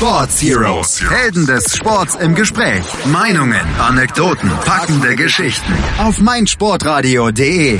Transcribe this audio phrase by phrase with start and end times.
[0.00, 0.98] Sports Heroes.
[1.10, 2.86] Helden des Sports im Gespräch.
[3.04, 5.74] Meinungen, Anekdoten, packende Geschichten.
[5.98, 7.78] Auf meinsportradio.de.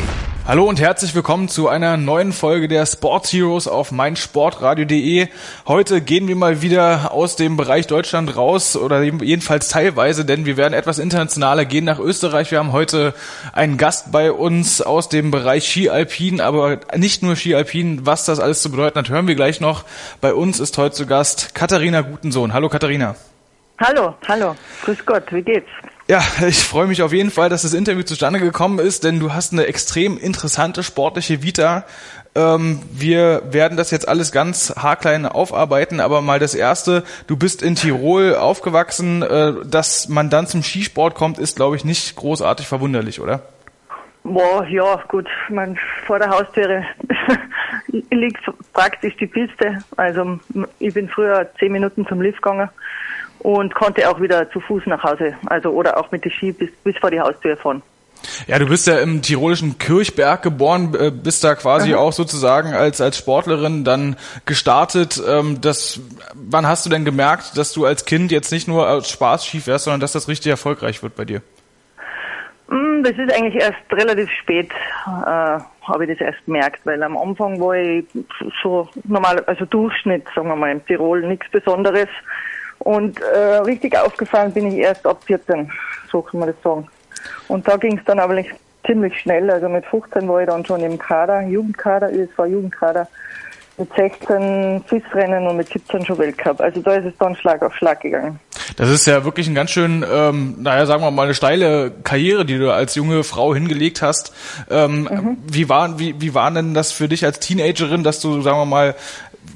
[0.51, 5.29] Hallo und herzlich willkommen zu einer neuen Folge der Sports Heroes auf meinsportradio.de.
[5.69, 10.57] Heute gehen wir mal wieder aus dem Bereich Deutschland raus oder jedenfalls teilweise, denn wir
[10.57, 12.51] werden etwas internationaler gehen nach Österreich.
[12.51, 13.15] Wir haben heute
[13.53, 18.05] einen Gast bei uns aus dem Bereich Ski Alpin, aber nicht nur Ski Alpin.
[18.05, 19.85] Was das alles zu bedeuten hat, hören wir gleich noch.
[20.21, 22.53] Bei uns ist heute zu Gast Katharina Gutensohn.
[22.53, 23.15] Hallo Katharina.
[23.79, 24.57] Hallo, hallo.
[24.83, 25.71] Grüß Gott, wie geht's?
[26.11, 29.33] Ja, ich freue mich auf jeden Fall, dass das Interview zustande gekommen ist, denn du
[29.33, 31.85] hast eine extrem interessante sportliche Vita.
[32.35, 37.63] Ähm, wir werden das jetzt alles ganz haarklein aufarbeiten, aber mal das erste, du bist
[37.63, 42.67] in Tirol aufgewachsen, äh, dass man dann zum Skisport kommt, ist glaube ich nicht großartig
[42.67, 43.43] verwunderlich, oder?
[44.25, 46.85] Boah, ja, gut, man, vor der Haustüre
[48.11, 48.43] liegt
[48.73, 49.79] praktisch die Piste.
[49.97, 50.41] Also
[50.81, 52.69] ich bin früher zehn Minuten zum Lift gegangen
[53.41, 56.71] und konnte auch wieder zu Fuß nach Hause, also oder auch mit der Ski bis,
[56.85, 57.83] bis vor die Haustür fahren.
[58.47, 61.97] Ja, du bist ja im tirolischen Kirchberg geboren, äh, bist da quasi mhm.
[61.97, 65.21] auch sozusagen als als Sportlerin dann gestartet.
[65.27, 66.01] Ähm, das,
[66.35, 69.61] wann hast du denn gemerkt, dass du als Kind jetzt nicht nur als Spaß Ski
[69.61, 71.41] fährst, sondern dass das richtig erfolgreich wird bei dir?
[72.69, 74.71] Mm, das ist eigentlich erst relativ spät,
[75.07, 78.05] äh, habe ich das erst gemerkt, weil am Anfang war ich
[78.63, 82.09] so normal, also Durchschnitt, sagen wir mal, im Tirol, nichts Besonderes.
[82.81, 85.71] Und äh, richtig aufgefallen bin ich erst ab 14,
[86.11, 86.89] so kann man das sagen.
[87.49, 88.51] Und da ging es dann aber nicht
[88.87, 89.51] ziemlich schnell.
[89.51, 93.07] Also mit 15 war ich dann schon im Kader, Jugendkader, ÖSV Jugendkader.
[93.77, 96.61] Mit 16 FIS-Rennen und mit 17 schon Weltcup.
[96.61, 98.39] Also da ist es dann Schlag auf Schlag gegangen.
[98.77, 102.45] Das ist ja wirklich ein ganz schön, ähm, naja, sagen wir mal, eine steile Karriere,
[102.45, 104.33] die du als junge Frau hingelegt hast.
[104.71, 105.37] Ähm, mhm.
[105.47, 108.67] Wie war, wie, wie war denn das für dich als Teenagerin, dass du, sagen wir
[108.67, 108.95] mal,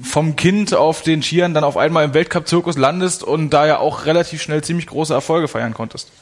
[0.03, 4.07] vom Kind auf den Skiern dann auf einmal im Weltcup-Zirkus landest und da ja auch
[4.07, 6.13] relativ schnell ziemlich große Erfolge feiern konntest.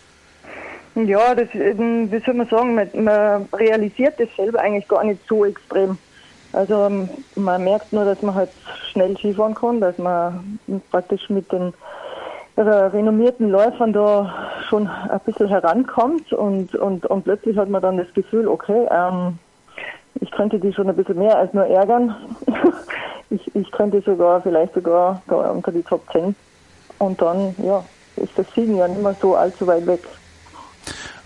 [0.94, 5.44] Ja, das, wie soll man sagen, man, man realisiert das selber eigentlich gar nicht so
[5.44, 5.96] extrem.
[6.52, 8.50] Also ähm, man merkt nur, dass man halt
[8.90, 10.58] schnell Skifahren kann, dass man
[10.90, 11.72] praktisch mit den
[12.56, 14.34] renommierten Läufern da
[14.68, 19.38] schon ein bisschen herankommt und, und, und plötzlich hat man dann das Gefühl, okay, ähm,
[20.20, 22.14] ich könnte die schon ein bisschen mehr als nur ärgern.
[23.32, 26.34] ich, ich könnte sogar, vielleicht sogar unter die Top 10.
[26.98, 27.84] Und dann, ja,
[28.16, 30.02] ist das Siegen ja nicht mehr so allzu weit weg.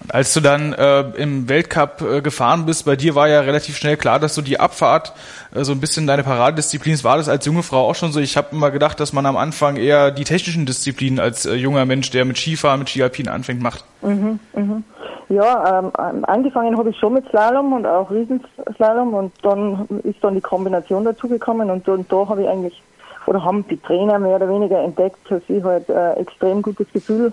[0.08, 3.96] Als du dann äh, im Weltcup äh, gefahren bist, bei dir war ja relativ schnell
[3.96, 5.12] klar, dass du die Abfahrt
[5.54, 8.20] äh, so ein bisschen deine Paradedisziplin war das als junge Frau auch schon so.
[8.20, 11.84] Ich habe immer gedacht, dass man am Anfang eher die technischen Disziplinen als äh, junger
[11.84, 13.84] Mensch, der mit Skifahren, mit Skialpin anfängt, macht.
[14.02, 14.84] Mhm, mhm.
[15.28, 20.34] Ja, ähm, angefangen habe ich schon mit Slalom und auch Riesenslalom und dann ist dann
[20.34, 22.80] die Kombination dazugekommen und, und da habe ich eigentlich,
[23.26, 27.32] oder haben die Trainer mehr oder weniger entdeckt, dass ich halt äh, extrem gutes Gefühl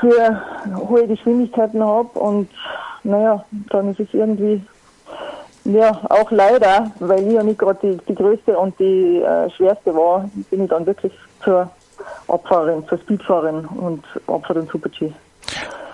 [0.00, 0.42] für
[0.88, 2.48] hohe Geschwindigkeiten habe und
[3.04, 4.62] naja, dann ist es irgendwie,
[5.64, 9.94] ja, auch leider, weil ich ja nicht gerade die, die größte und die äh, schwerste
[9.94, 11.70] war, bin ich dann wirklich zur
[12.26, 15.12] Abfahrerin, zur Speedfahrerin und Abfahrt und Super-G.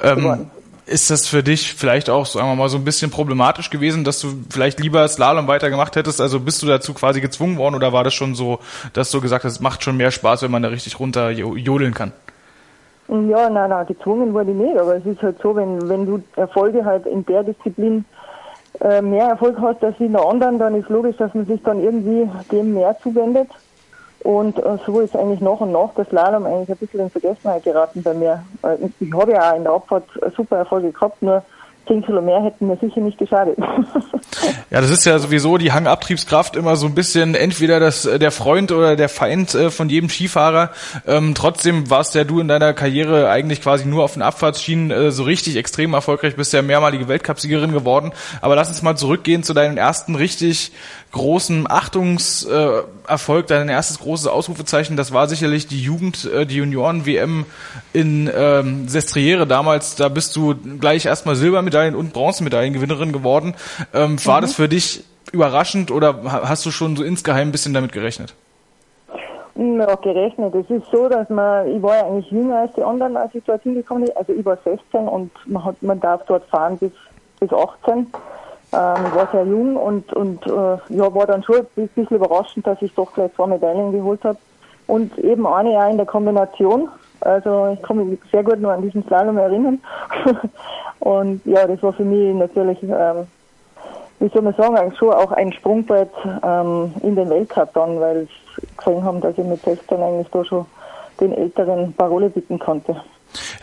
[0.02, 0.50] Ähm,
[0.86, 4.20] ist das für dich vielleicht auch, sagen wir mal, so ein bisschen problematisch gewesen, dass
[4.20, 6.20] du vielleicht lieber Slalom weitergemacht hättest?
[6.20, 8.58] Also bist du dazu quasi gezwungen worden oder war das schon so,
[8.92, 11.94] dass du gesagt hast, es macht schon mehr Spaß, wenn man da richtig runter jodeln
[11.94, 12.12] kann?
[13.08, 16.22] Ja, nein, nein, gezwungen wurde ich nicht, aber es ist halt so, wenn, wenn du
[16.36, 18.04] Erfolge halt in der Disziplin
[18.80, 21.80] äh, mehr Erfolg hast als in der anderen, dann ist logisch, dass man sich dann
[21.80, 23.48] irgendwie dem mehr zuwendet.
[24.20, 27.62] Und äh, so ist eigentlich nach und nach das Slalom eigentlich ein bisschen in Vergessenheit
[27.62, 28.46] geraten bei mir.
[28.62, 31.44] Äh, ich habe ja auch in der Abfahrt super Erfolge gehabt, nur
[31.86, 33.58] 10 Kilo mehr hätten mir sicher nicht geschadet.
[34.70, 38.32] Ja, das ist ja sowieso die Hangabtriebskraft immer so ein bisschen entweder das, äh, der
[38.32, 40.70] Freund oder der Feind äh, von jedem Skifahrer.
[41.06, 45.10] Ähm, trotzdem warst ja du in deiner Karriere eigentlich quasi nur auf den Abfahrtsschienen äh,
[45.12, 48.12] so richtig extrem erfolgreich, bist ja mehrmalige Weltcupsiegerin geworden.
[48.40, 50.72] Aber lass uns mal zurückgehen zu deinem ersten richtig
[51.14, 54.96] großen Achtungserfolg, dein erstes großes Ausrufezeichen.
[54.96, 57.46] Das war sicherlich die Jugend, äh, die Junioren-WM
[57.92, 59.94] in ähm, Sestriere damals.
[59.94, 63.54] Da bist du gleich erstmal Silbermedaillen und Bronzemedaillengewinnerin geworden.
[63.94, 64.42] Ähm, war mhm.
[64.42, 68.34] das für dich überraschend oder hast du schon so insgeheim ein bisschen damit gerechnet?
[69.56, 70.54] Ja, gerechnet.
[70.54, 73.44] Es ist so, dass man, ich war ja eigentlich jünger als die anderen, als ich
[73.44, 74.16] dort hingekommen bin.
[74.16, 76.90] Also ich war 16 und man hat, man darf dort fahren bis,
[77.38, 78.08] bis 18.
[78.74, 82.66] Ähm, ich war sehr jung und, und äh, ja, war dann schon ein bisschen überraschend,
[82.66, 84.38] dass ich doch gleich zwei Medaillen geholt habe.
[84.86, 86.88] Und eben eine auch in der Kombination.
[87.20, 89.80] Also ich kann mich sehr gut nur an diesen Slalom erinnern.
[90.98, 93.26] und ja, das war für mich natürlich ähm,
[94.20, 96.10] wie soll man sagen, schon auch ein Sprungbrett
[96.42, 98.26] ähm, in den Weltcup dann, weil
[98.56, 100.66] sie gesehen haben, dass ich mit 16 eigentlich da schon
[101.20, 102.96] den älteren Parole bitten konnte.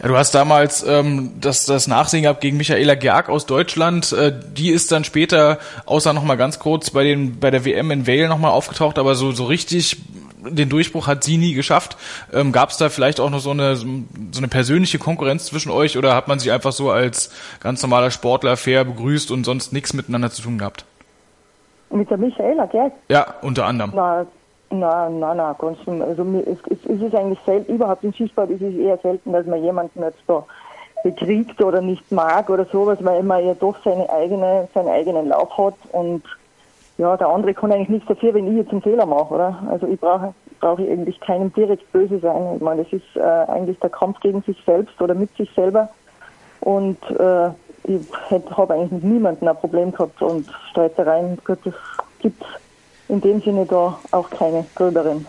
[0.01, 4.12] Ja, du hast damals ähm, das, das Nachsehen gehabt gegen Michaela Gerg aus Deutschland.
[4.13, 7.92] Äh, die ist dann später, außer noch mal ganz kurz, bei, den, bei der WM
[7.92, 9.98] in Vale noch mal aufgetaucht, aber so, so richtig
[10.44, 11.98] den Durchbruch hat sie nie geschafft.
[12.33, 13.86] Ähm, Gab es da vielleicht auch noch so eine, so
[14.38, 18.57] eine persönliche Konkurrenz zwischen euch oder hat man sich einfach so als ganz normaler Sportler
[18.57, 20.83] fair begrüßt und sonst nichts miteinander zu tun gehabt?
[21.92, 22.92] Mit der Michaela, gell?
[23.09, 23.92] Ja, unter anderem.
[23.94, 24.25] Na,
[24.71, 28.62] Nein, nein, nein, ganz Also es, es, es ist eigentlich selten, überhaupt im Skisport ist
[28.62, 30.45] es eher selten, dass man jemanden jetzt da
[31.03, 35.57] bekriegt oder nicht mag oder sowas, weil man ja doch seine eigene, seinen eigenen Lauf
[35.57, 36.23] hat und
[36.97, 39.63] ja, der andere kann eigentlich nichts dafür, wenn ich jetzt einen Fehler mache, oder?
[39.69, 42.56] Also ich brauche brauche ich eigentlich keinem direkt böse sein.
[42.56, 45.89] Ich meine, das ist äh, eigentlich der Kampf gegen sich selbst oder mit sich selber.
[46.62, 47.50] Und äh,
[47.85, 48.00] ich
[48.56, 51.73] habe eigentlich mit niemandem ein Problem gehabt und Streitereien, das
[52.19, 52.45] gibt's
[53.11, 55.27] in dem Sinne da auch keine gröberen.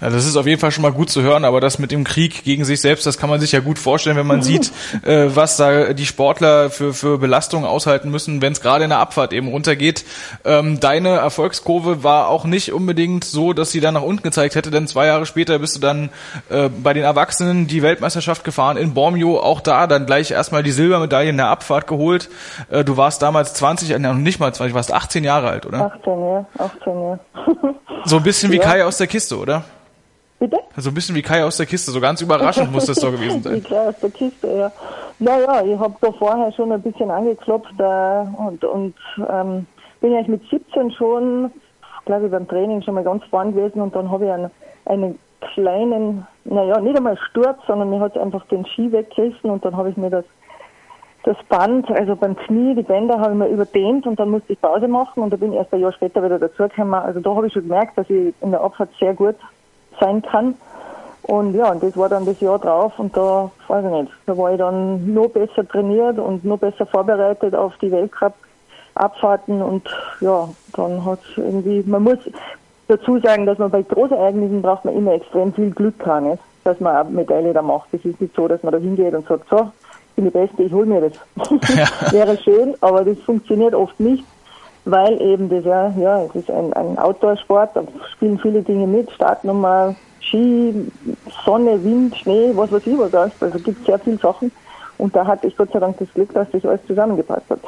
[0.00, 2.04] Ja, das ist auf jeden Fall schon mal gut zu hören, aber das mit dem
[2.04, 4.72] Krieg gegen sich selbst, das kann man sich ja gut vorstellen, wenn man sieht,
[5.02, 8.98] äh, was da die Sportler für, für Belastungen aushalten müssen, wenn es gerade in der
[8.98, 10.04] Abfahrt eben runtergeht.
[10.44, 14.70] Ähm, deine Erfolgskurve war auch nicht unbedingt so, dass sie dann nach unten gezeigt hätte,
[14.70, 16.10] denn zwei Jahre später bist du dann
[16.48, 20.70] äh, bei den Erwachsenen die Weltmeisterschaft gefahren in Bormio, auch da dann gleich erstmal die
[20.70, 22.28] Silbermedaille in der Abfahrt geholt.
[22.70, 25.92] Äh, du warst damals 20, äh, nicht mal 20, warst 18 Jahre alt, oder?
[25.96, 27.18] 18, ja, 18, ja.
[28.04, 28.62] so ein bisschen wie ja.
[28.62, 29.55] Kai aus der Kiste, oder?
[30.38, 30.58] Bitte?
[30.76, 33.42] So ein bisschen wie Kai aus der Kiste, so ganz überraschend muss das doch gewesen
[33.42, 33.54] sein.
[33.56, 34.72] wie Kai aus der Kiste, ja.
[35.18, 38.94] Naja, ich habe da vorher schon ein bisschen angeklopft äh, und, und
[39.30, 39.66] ähm,
[40.00, 41.50] bin eigentlich mit 17 schon,
[42.04, 44.50] glaube ich, beim Training schon mal ganz vorn gewesen und dann habe ich einen,
[44.84, 45.18] einen
[45.54, 49.90] kleinen, naja, nicht einmal Sturz, sondern mir hat einfach den Ski weggerissen und dann habe
[49.90, 50.24] ich mir das
[51.22, 54.60] das Band, also beim Knie, die Bänder habe ich mir überdehnt und dann musste ich
[54.60, 56.94] Pause machen und da bin ich erst ein Jahr später wieder dazugekommen.
[56.94, 59.34] Also da habe ich schon gemerkt, dass ich in der Abfahrt sehr gut
[60.00, 60.54] sein kann.
[61.22, 64.38] Und ja, und das war dann das Jahr drauf und da, weiß ich nicht, da
[64.38, 69.88] war ich dann noch besser trainiert und noch besser vorbereitet auf die Weltcup-Abfahrten und
[70.20, 72.18] ja, dann hat irgendwie, man muss
[72.86, 76.42] dazu sagen, dass man bei Großereignissen braucht man immer extrem viel Glück kann, nicht?
[76.62, 77.88] dass man eine Medaille da macht.
[77.92, 79.70] Es ist nicht so, dass man da hingeht und sagt, so,
[80.10, 81.76] ich bin die Beste, ich hole mir das.
[81.76, 81.86] Ja.
[82.12, 84.24] Wäre schön, aber das funktioniert oft nicht
[84.86, 89.10] weil eben das ja, ja, es ist ein, ein Outdoor-Sport, da spielen viele Dinge mit,
[89.10, 90.74] Startnummer, Ski,
[91.44, 93.12] Sonne, Wind, Schnee, was weiß ich was.
[93.14, 94.50] Also gibt sehr viele Sachen.
[94.98, 97.60] Und da hatte ich Gott sei Dank das Glück, dass das alles zusammengepasst hat.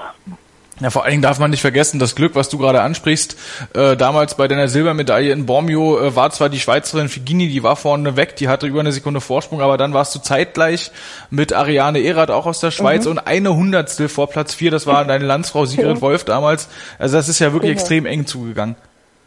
[0.80, 3.36] Ja, vor allen Dingen darf man nicht vergessen, das Glück, was du gerade ansprichst,
[3.74, 7.74] äh, damals bei deiner Silbermedaille in Bormio äh, war zwar die Schweizerin Figini, die war
[7.74, 10.92] vorne weg, die hatte über eine Sekunde Vorsprung, aber dann warst du zeitgleich
[11.30, 13.12] mit Ariane Erath auch aus der Schweiz mhm.
[13.12, 16.68] und eine Hundertstel vor Platz vier, das war deine Landsfrau Sigrid Wolf damals.
[16.98, 17.80] Also das ist ja wirklich genau.
[17.80, 18.76] extrem eng zugegangen.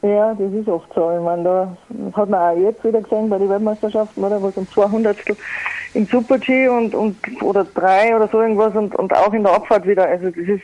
[0.03, 1.11] Ja, das ist oft so.
[1.15, 1.77] Ich meine, da
[2.13, 4.41] hat man auch jetzt wieder gesehen bei den Weltmeisterschaften, oder?
[4.41, 5.35] Was um zwei Hundertstel
[5.93, 9.85] im Super-G und, und, oder drei oder so irgendwas und, und auch in der Abfahrt
[9.85, 10.05] wieder.
[10.05, 10.63] Also das ist,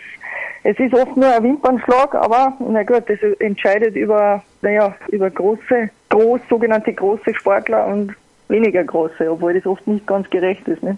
[0.69, 5.89] es ist oft nur ein Wimpernschlag, aber na gut, das entscheidet über, naja, über große,
[6.09, 8.13] groß, sogenannte große Sportler und
[8.49, 10.97] weniger große, obwohl das oft nicht ganz gerecht ist, ne?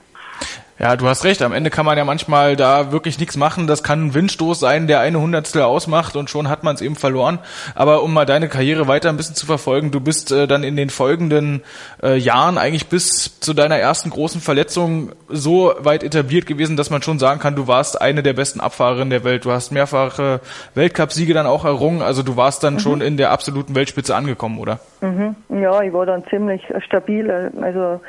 [0.80, 1.42] Ja, du hast recht.
[1.42, 3.68] Am Ende kann man ja manchmal da wirklich nichts machen.
[3.68, 6.96] Das kann ein Windstoß sein, der eine Hundertstel ausmacht und schon hat man es eben
[6.96, 7.40] verloren.
[7.76, 10.78] Aber um mal deine Karriere weiter ein bisschen zu verfolgen, du bist äh, dann in
[10.78, 11.64] den folgenden
[12.02, 17.02] äh, Jahren eigentlich bis zu deiner ersten großen Verletzung so weit etabliert gewesen, dass man
[17.02, 19.44] schon sagen kann, du warst eine der besten Abfahrerinnen der Welt.
[19.44, 20.40] Du hast mehrfache
[20.76, 22.02] Weltcupsiege dann auch errungen.
[22.02, 22.80] Also du warst dann mhm.
[22.80, 24.80] schon in der absoluten Weltspitze angekommen, oder?
[25.02, 25.36] Mhm.
[25.50, 27.30] Ja, ich war dann ziemlich stabil.
[27.62, 28.00] Also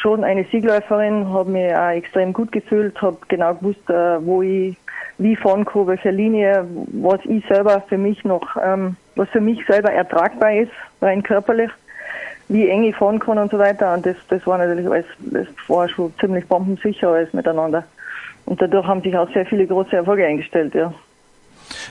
[0.00, 4.76] schon eine Siegläuferin, habe mich auch extrem gut gefühlt, habe genau gewusst, äh, wo ich
[5.18, 9.64] wie fahren kann, welche Linie, was ich selber für mich noch, ähm, was für mich
[9.66, 10.70] selber ertragbar ist,
[11.02, 11.70] rein körperlich,
[12.48, 13.94] wie eng ich fahren kann und so weiter.
[13.94, 17.84] Und das, das war natürlich alles, das war schon ziemlich bombensicher alles miteinander.
[18.46, 20.94] Und dadurch haben sich auch sehr viele große Erfolge eingestellt, ja.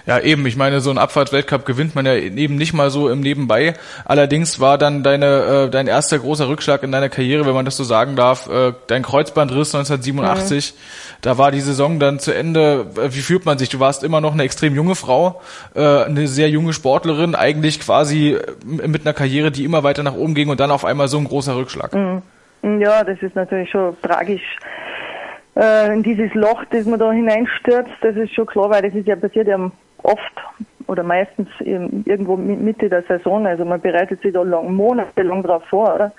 [0.06, 0.46] Ja, eben.
[0.46, 3.74] Ich meine, so ein Abfahrtsweltcup gewinnt man ja eben nicht mal so im Nebenbei.
[4.06, 7.78] Allerdings war dann deine, äh, dein erster großer Rückschlag in deiner Karriere, wenn man das
[7.78, 10.74] so sagen darf, äh, dein Kreuzbandriss 1987.
[10.74, 10.78] Mhm.
[11.22, 12.88] Da war die Saison dann zu Ende.
[13.10, 13.70] Wie fühlt man sich?
[13.70, 15.42] Du warst immer noch eine extrem junge Frau,
[15.76, 20.16] äh, eine sehr junge Sportlerin, eigentlich quasi äh, mit einer Karriere, die immer weiter nach
[20.16, 21.94] oben ging und dann auf einmal so ein großer Rückschlag.
[21.94, 22.22] Mhm.
[22.80, 24.42] Ja, das ist natürlich schon tragisch
[25.58, 29.08] äh, in dieses Loch, das man da hineinstürzt, das ist schon klar, weil das ist
[29.08, 29.72] ja passiert ja
[30.04, 30.34] oft
[30.88, 33.46] oder meistens irgendwo Mitte der Saison.
[33.46, 36.12] Also man bereitet sich da lang, monatelang drauf vor, oder?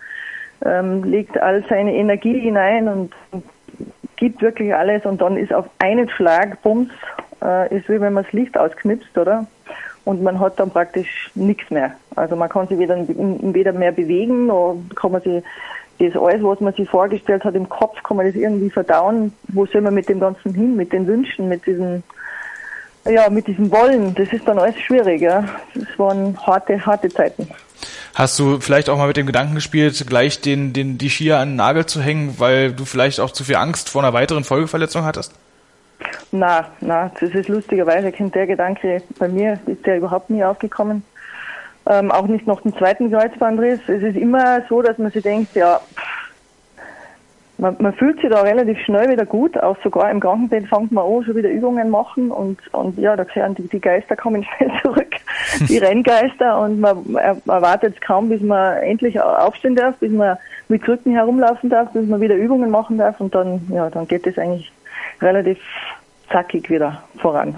[0.65, 3.15] Ähm, legt all seine Energie hinein und
[4.17, 6.91] gibt wirklich alles und dann ist auf einen Schlag, bums,
[7.43, 9.47] äh, ist wie wenn man das Licht ausknipst, oder?
[10.09, 11.95] und man hat dann praktisch nichts mehr.
[12.17, 15.45] Also man kann sich weder, weder mehr bewegen, noch kann man sich
[15.99, 19.33] das alles, was man sich vorgestellt hat im Kopf, kann man das irgendwie verdauen.
[19.49, 22.03] Wo soll man mit dem Ganzen hin, mit den Wünschen, mit diesem,
[23.05, 24.15] ja, mit diesem Wollen?
[24.15, 25.45] Das ist dann alles schwierig, ja.
[25.75, 27.49] Das waren harte, harte Zeiten.
[28.15, 31.51] Hast du vielleicht auch mal mit dem Gedanken gespielt, gleich den, den, die Skier an
[31.51, 35.05] den Nagel zu hängen, weil du vielleicht auch zu viel Angst vor einer weiteren Folgeverletzung
[35.05, 35.35] hattest?
[36.31, 41.03] Na, na, das ist lustigerweise kennt der Gedanke bei mir ist der überhaupt nie aufgekommen.
[41.87, 43.81] Ähm, auch nicht noch den zweiten Kreuzbandriss.
[43.89, 45.81] Es ist immer so, dass man sich denkt, ja,
[47.59, 51.05] man, man, fühlt sich da relativ schnell wieder gut, auch sogar im Krankenbett fängt man
[51.05, 52.31] an, schon wieder Übungen machen.
[52.31, 55.11] Und, und ja, da gehören die, die Geister kommen schnell zurück,
[55.69, 56.61] die Renngeister.
[56.61, 60.37] Und man, man wartet kaum, bis man endlich aufstehen darf, bis man
[60.69, 63.21] mit Krücken herumlaufen darf, bis man wieder Übungen machen darf.
[63.21, 64.73] Und dann, ja, dann geht es eigentlich
[65.21, 65.59] relativ
[66.31, 67.57] zackig wieder voran.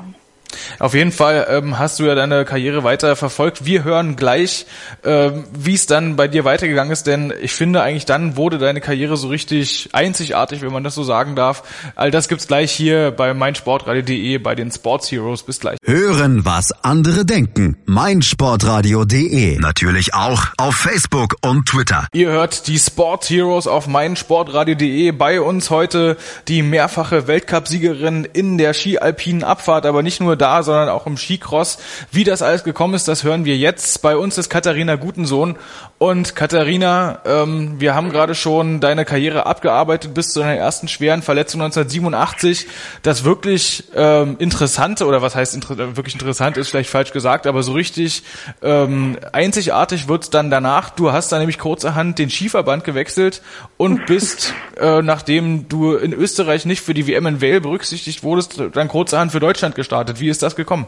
[0.79, 3.65] Auf jeden Fall ähm, hast du ja deine Karriere weiter verfolgt.
[3.65, 4.67] Wir hören gleich,
[5.05, 8.81] ähm, wie es dann bei dir weitergegangen ist, denn ich finde eigentlich dann wurde deine
[8.81, 11.63] Karriere so richtig einzigartig, wenn man das so sagen darf.
[11.97, 15.43] All das gibt's gleich hier bei meinsportradio.de bei den Sports Heroes.
[15.43, 15.79] Bis gleich.
[15.85, 17.77] Hören, was andere denken.
[17.87, 19.59] meinsportradio.de.
[19.59, 22.07] Natürlich auch auf Facebook und Twitter.
[22.13, 25.13] Ihr hört die Sports Heroes auf meinsportradio.de.
[25.13, 26.17] Bei uns heute
[26.49, 31.79] die mehrfache Weltcupsiegerin in der Ski-Alpinen Abfahrt, aber nicht nur da, sondern auch im Skicross.
[32.11, 34.03] Wie das alles gekommen ist, das hören wir jetzt.
[34.03, 35.57] Bei uns ist Katharina Gutensohn.
[35.99, 41.21] Und Katharina, ähm, wir haben gerade schon deine Karriere abgearbeitet bis zu deiner ersten schweren
[41.21, 42.67] Verletzung 1987.
[43.03, 47.63] Das wirklich ähm, Interessante, oder was heißt inter wirklich interessant, ist vielleicht falsch gesagt, aber
[47.63, 48.23] so richtig
[48.63, 50.91] ähm, einzigartig wird's dann danach.
[50.91, 53.43] Du hast dann nämlich kurzerhand den Skiverband gewechselt
[53.77, 58.61] und bist, äh, nachdem du in Österreich nicht für die WM in Vale berücksichtigt wurdest,
[58.73, 60.21] dann kurzerhand für Deutschland gestartet.
[60.21, 60.87] Wie ist das gekommen?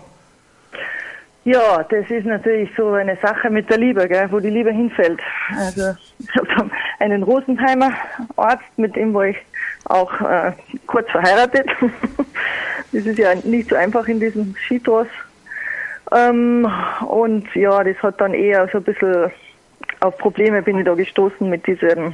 [1.44, 5.20] Ja, das ist natürlich so eine Sache mit der Liebe, gell, wo die Liebe hinfällt.
[5.58, 7.90] Also ich habe einen Rosenheimer
[8.36, 9.36] Arzt, mit dem war ich
[9.86, 10.52] auch äh,
[10.86, 11.66] kurz verheiratet.
[12.92, 15.08] das ist ja nicht so einfach in diesem Skitross.
[16.12, 16.70] Ähm,
[17.08, 19.32] und ja, das hat dann eher so ein bisschen
[20.00, 22.12] auf Probleme bin ich da gestoßen mit diesem,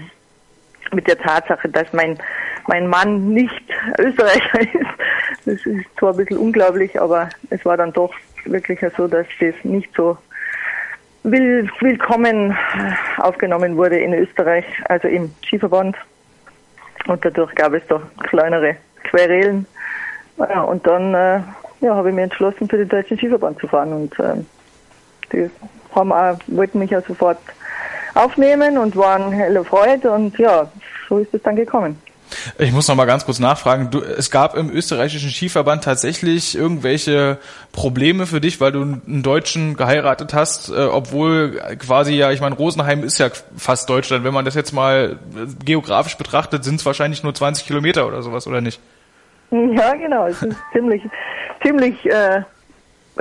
[0.93, 2.19] mit der Tatsache, dass mein
[2.69, 3.65] mein Mann nicht
[3.99, 5.47] Österreicher ist.
[5.47, 9.55] Das ist zwar ein bisschen unglaublich, aber es war dann doch wirklich so, dass das
[9.65, 10.17] nicht so
[11.23, 12.57] will, willkommen
[13.19, 15.97] aufgenommen wurde in Österreich, also im Skiverband.
[17.07, 19.67] Und dadurch gab es da kleinere Querelen.
[20.39, 21.41] Ja, und dann äh,
[21.81, 23.93] ja, habe ich mich entschlossen, für den deutschen Skiverband zu fahren.
[23.93, 24.35] Und äh,
[25.33, 25.51] die
[25.95, 27.39] haben auch, wollten mich ja sofort
[28.15, 30.11] aufnehmen und waren helle Freude.
[30.11, 30.71] Und ja,
[31.09, 31.99] so ist es dann gekommen.
[32.59, 33.91] Ich muss noch mal ganz kurz nachfragen.
[33.91, 37.39] Du, es gab im österreichischen Skiverband tatsächlich irgendwelche
[37.73, 42.55] Probleme für dich, weil du einen Deutschen geheiratet hast, äh, obwohl quasi ja, ich meine,
[42.55, 44.25] Rosenheim ist ja fast Deutschland.
[44.25, 48.23] Wenn man das jetzt mal äh, geografisch betrachtet, sind es wahrscheinlich nur 20 Kilometer oder
[48.23, 48.81] sowas, oder nicht?
[49.51, 50.27] Ja, genau.
[50.27, 51.03] Es ist ziemlich,
[51.63, 52.43] ziemlich äh,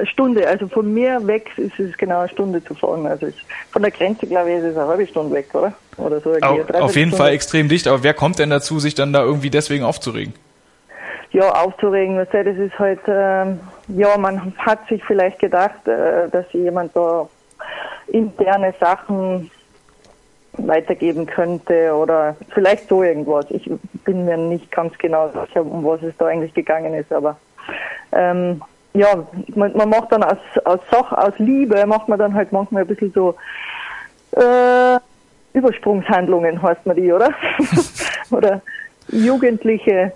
[0.06, 3.06] Stunde, also von mir weg ist es genau eine Stunde zu fahren.
[3.08, 3.28] Also
[3.72, 5.74] von der Grenze, glaube ich, ist es eine halbe Stunde weg, oder?
[5.98, 6.34] Oder so.
[6.34, 7.16] Auf, auf jeden Stunde.
[7.16, 10.34] Fall extrem dicht, aber wer kommt denn dazu, sich dann da irgendwie deswegen aufzuregen?
[11.32, 13.46] Ja, aufzuregen, das ist halt, äh,
[13.90, 17.28] ja, man hat sich vielleicht gedacht, äh, dass jemand da
[18.08, 19.52] interne Sachen
[20.54, 23.46] weitergeben könnte oder vielleicht so irgendwas.
[23.50, 23.70] Ich
[24.06, 27.38] bin mir nicht ganz genau sicher, um was es da eigentlich gegangen ist, aber
[28.12, 28.62] ähm,
[28.98, 32.84] ja, man, man macht dann aus, aus Sach, aus Liebe, macht man dann halt manchmal
[32.84, 33.36] ein bisschen so
[34.32, 35.00] äh,
[35.54, 37.32] Übersprungshandlungen, heißt man die, oder?
[38.32, 38.62] oder
[39.10, 40.12] jugendliche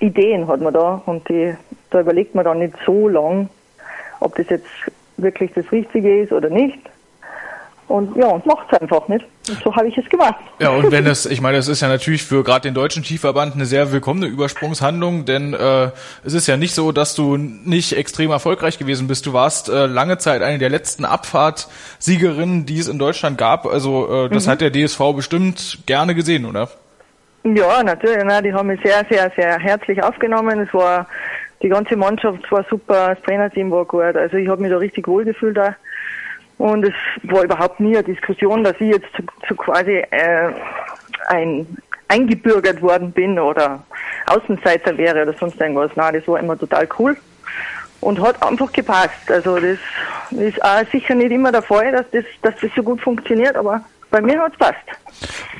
[0.00, 1.54] Ideen hat man da und die,
[1.90, 3.48] da überlegt man dann nicht so lang,
[4.20, 4.66] ob das jetzt
[5.16, 6.78] wirklich das Richtige ist oder nicht.
[7.88, 9.26] Und ja, macht es einfach nicht.
[9.48, 10.36] Und so habe ich es gemacht.
[10.58, 13.54] Ja, und wenn es, ich meine, das ist ja natürlich für gerade den deutschen Skiverband
[13.54, 15.90] eine sehr willkommene Übersprungshandlung, denn äh,
[16.24, 19.26] es ist ja nicht so, dass du nicht extrem erfolgreich gewesen bist.
[19.26, 23.66] Du warst äh, lange Zeit eine der letzten Abfahrtsiegerinnen, die es in Deutschland gab.
[23.66, 24.50] Also äh, das mhm.
[24.50, 26.68] hat der DSV bestimmt gerne gesehen, oder?
[27.44, 28.24] Ja, natürlich.
[28.24, 30.60] Na, die haben mich sehr, sehr, sehr herzlich aufgenommen.
[30.60, 31.06] Es war
[31.62, 34.16] die ganze Mannschaft war super, das Trainerteam war gut.
[34.16, 35.74] Also ich habe mich da richtig wohl gefühlt da.
[36.58, 36.94] Und es
[37.24, 40.52] war überhaupt nie eine Diskussion, dass ich jetzt zu, zu quasi äh,
[41.28, 41.66] ein
[42.08, 43.82] eingebürgert worden bin oder
[44.26, 45.90] Außenseiter wäre oder sonst irgendwas.
[45.96, 47.16] Nein, das war immer total cool
[48.00, 49.30] und hat einfach gepasst.
[49.30, 49.78] Also das
[50.30, 53.82] ist auch sicher nicht immer der Fall, dass das, dass das so gut funktioniert, aber
[54.10, 54.76] bei mir hat es passt.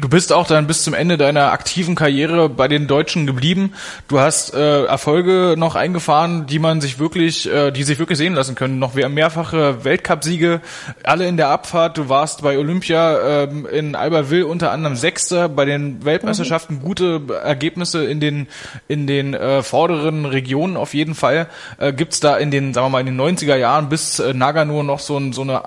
[0.00, 3.72] Du bist auch dann bis zum Ende deiner aktiven Karriere bei den Deutschen geblieben.
[4.08, 8.34] Du hast äh, Erfolge noch eingefahren, die man sich wirklich, äh, die sich wirklich sehen
[8.34, 8.78] lassen können.
[8.78, 10.60] Noch mehrfache Weltcupsiege,
[11.02, 11.96] alle in der Abfahrt.
[11.96, 18.04] Du warst bei Olympia äh, in Albertville unter anderem Sechster, bei den Weltmeisterschaften gute Ergebnisse
[18.04, 18.48] in den
[18.88, 21.46] in den äh, vorderen Regionen auf jeden Fall.
[21.78, 24.82] Äh, gibt's da in den, sagen wir mal, in den 90er Jahren bis äh, Nagano
[24.82, 25.62] noch so ein so eine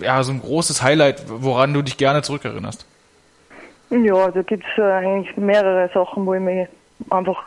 [0.00, 2.86] ja so ein großes Highlight, woran du dich gerne zurückerinnerst?
[3.90, 6.68] Ja, da gibt's äh, eigentlich mehrere Sachen, wo ich mich
[7.10, 7.42] einfach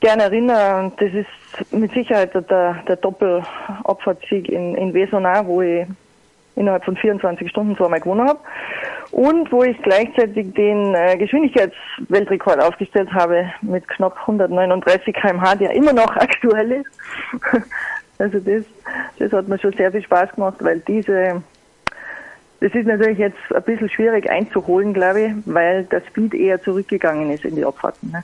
[0.00, 0.78] gerne erinnere.
[0.78, 5.86] Und das ist mit Sicherheit der, der Doppelabfahrtssieg in, in Wesonau, wo ich
[6.56, 8.38] innerhalb von 24 Stunden zweimal gewonnen habe.
[9.12, 15.92] Und wo ich gleichzeitig den äh, Geschwindigkeitsweltrekord aufgestellt habe mit knapp 139 kmh, der immer
[15.92, 16.90] noch aktuell ist.
[18.18, 18.64] also das,
[19.18, 21.42] das hat mir schon sehr viel Spaß gemacht, weil diese
[22.60, 27.30] das ist natürlich jetzt ein bisschen schwierig einzuholen, glaube ich, weil der Speed eher zurückgegangen
[27.30, 28.10] ist in die Abfahrten.
[28.10, 28.22] Ne?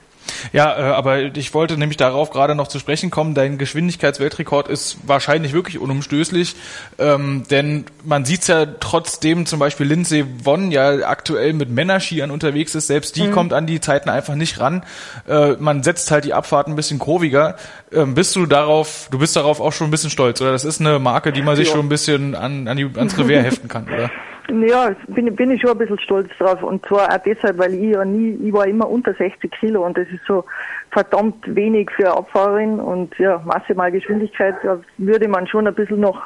[0.53, 3.33] Ja, äh, aber ich wollte nämlich darauf gerade noch zu sprechen kommen.
[3.33, 6.55] Dein Geschwindigkeitsweltrekord ist wahrscheinlich wirklich unumstößlich,
[6.99, 12.75] ähm, denn man sieht's ja trotzdem zum Beispiel Lindsay Vonn ja aktuell mit Männerskiern unterwegs
[12.75, 12.87] ist.
[12.87, 13.31] Selbst die mhm.
[13.31, 14.83] kommt an die Zeiten einfach nicht ran.
[15.27, 17.55] Äh, man setzt halt die Abfahrt ein bisschen kurviger.
[17.91, 20.51] Ähm, bist du darauf, du bist darauf auch schon ein bisschen stolz, oder?
[20.51, 23.45] Das ist eine Marke, die man sich schon ein bisschen an, an die, ans Revers
[23.45, 24.11] heften kann, oder?
[24.49, 26.63] Ja, bin, bin ich schon ein bisschen stolz drauf.
[26.63, 29.97] Und zwar auch deshalb, weil ich ja nie, ich war immer unter 60 Kilo und
[29.97, 30.45] das ist so
[30.91, 35.99] verdammt wenig für eine Abfahrerin und ja, maximal Geschwindigkeit, da würde man schon ein bisschen
[35.99, 36.21] noch,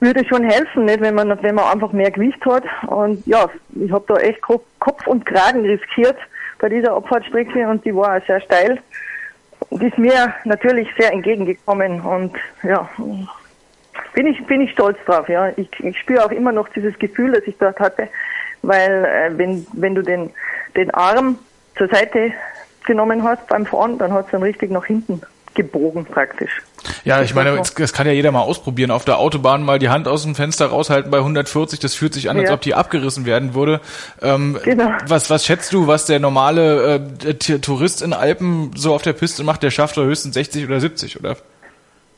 [0.00, 2.64] würde schon helfen, nicht, wenn man, wenn man einfach mehr Gewicht hat.
[2.86, 6.16] Und ja, ich habe da echt Kopf und Kragen riskiert
[6.60, 8.78] bei dieser Abfahrtstrecke und die war auch sehr steil.
[9.70, 12.88] Die ist mir natürlich sehr entgegengekommen und ja,
[14.12, 15.50] bin ich, bin ich stolz drauf, ja.
[15.56, 18.08] Ich, ich spüre auch immer noch dieses Gefühl, das ich dort hatte,
[18.62, 20.30] weil äh, wenn, wenn du den,
[20.76, 21.38] den Arm
[21.76, 22.32] zur Seite
[22.86, 25.22] genommen hast beim Fahren, dann hat es dann richtig nach hinten
[25.54, 26.62] gebogen praktisch.
[27.04, 28.90] Ja, ich meine, das kann ja jeder mal ausprobieren.
[28.90, 32.28] Auf der Autobahn mal die Hand aus dem Fenster raushalten bei 140, das fühlt sich
[32.28, 32.54] an, als ja.
[32.54, 33.80] ob die abgerissen werden würde.
[34.20, 34.90] Ähm, genau.
[35.06, 39.44] was, was schätzt du, was der normale äh, Tourist in Alpen so auf der Piste
[39.44, 39.62] macht?
[39.62, 41.36] Der schafft da höchstens 60 oder 70, oder?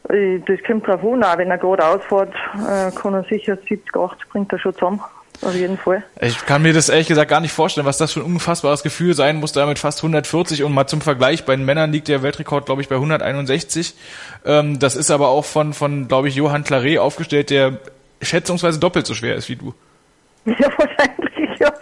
[0.09, 4.29] Das kommt drauf an, auch wenn er gerade ausfährt, äh, kann er sicher 70, 80
[4.29, 5.01] bringt er schon zusammen.
[5.43, 6.03] Auf jeden Fall.
[6.21, 9.15] Ich kann mir das ehrlich gesagt gar nicht vorstellen, was das für ein unfassbares Gefühl
[9.15, 12.23] sein muss, da mit fast 140 und mal zum Vergleich, bei den Männern liegt der
[12.23, 13.95] Weltrekord, glaube ich, bei 161.
[14.47, 17.79] Ähm, das ist aber auch von, von glaube ich, Johann Claret aufgestellt, der
[18.23, 19.75] schätzungsweise doppelt so schwer ist wie du.
[20.47, 21.73] Ja, wahrscheinlich, ja.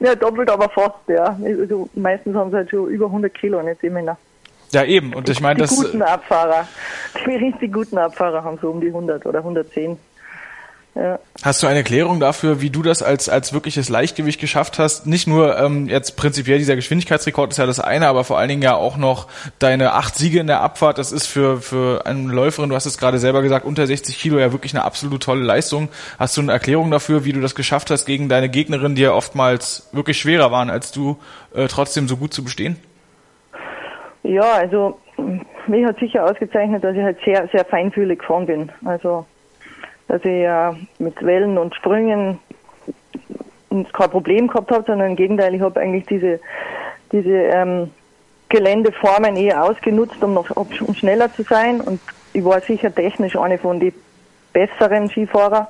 [0.00, 1.38] Ja, doppelt aber fast, ja.
[1.42, 4.16] Also, meistens haben sie halt schon über 100 Kilo, nicht die Männer.
[4.72, 5.14] Ja, eben.
[5.14, 5.70] Und ich meine, das.
[5.70, 6.66] Die guten Abfahrer.
[7.26, 9.98] Die richtig guten Abfahrer haben so um die 100 oder 110.
[10.94, 11.18] Ja.
[11.42, 15.06] Hast du eine Erklärung dafür, wie du das als, als wirkliches Leichtgewicht geschafft hast?
[15.06, 18.60] Nicht nur ähm, jetzt prinzipiell dieser Geschwindigkeitsrekord ist ja das eine, aber vor allen Dingen
[18.60, 20.98] ja auch noch deine acht Siege in der Abfahrt.
[20.98, 24.38] Das ist für, für eine Läuferin, du hast es gerade selber gesagt, unter 60 Kilo
[24.38, 25.88] ja wirklich eine absolut tolle Leistung.
[26.18, 29.12] Hast du eine Erklärung dafür, wie du das geschafft hast gegen deine Gegnerin, die ja
[29.12, 31.16] oftmals wirklich schwerer waren als du,
[31.54, 32.76] äh, trotzdem so gut zu bestehen?
[34.22, 34.98] Ja, also
[35.66, 38.72] mich hat sicher ausgezeichnet, dass ich halt sehr, sehr feinfühlig gefahren bin.
[38.84, 39.26] Also,
[40.08, 42.38] dass ich ja mit Wellen und Sprüngen
[43.92, 46.40] kein Problem gehabt habe, sondern im Gegenteil, ich habe eigentlich diese,
[47.10, 47.90] diese ähm,
[48.48, 51.80] Geländeformen eher ausgenutzt, um noch um schneller zu sein.
[51.80, 52.00] Und
[52.32, 53.94] ich war sicher technisch eine von den
[54.52, 55.68] besseren Skifahrer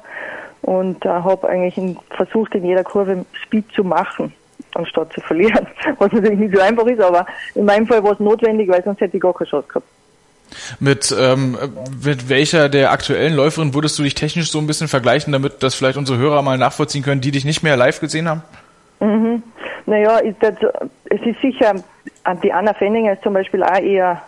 [0.63, 4.35] und äh, habe eigentlich versucht, in jeder Kurve Speed zu machen
[4.75, 5.67] anstatt zu verlieren.
[5.99, 9.01] Was natürlich nicht so einfach ist, aber in meinem Fall war es notwendig, weil sonst
[9.01, 9.87] hätte ich gar keine Chance gehabt.
[10.81, 11.57] Mit, ähm,
[12.05, 15.75] mit welcher der aktuellen Läuferin würdest du dich technisch so ein bisschen vergleichen, damit das
[15.75, 18.43] vielleicht unsere Hörer mal nachvollziehen können, die dich nicht mehr live gesehen haben?
[19.01, 19.43] Mhm.
[19.87, 20.55] Naja, das,
[21.07, 21.75] es ist sicher,
[22.43, 24.23] die Anna Fenninger ist zum Beispiel auch eher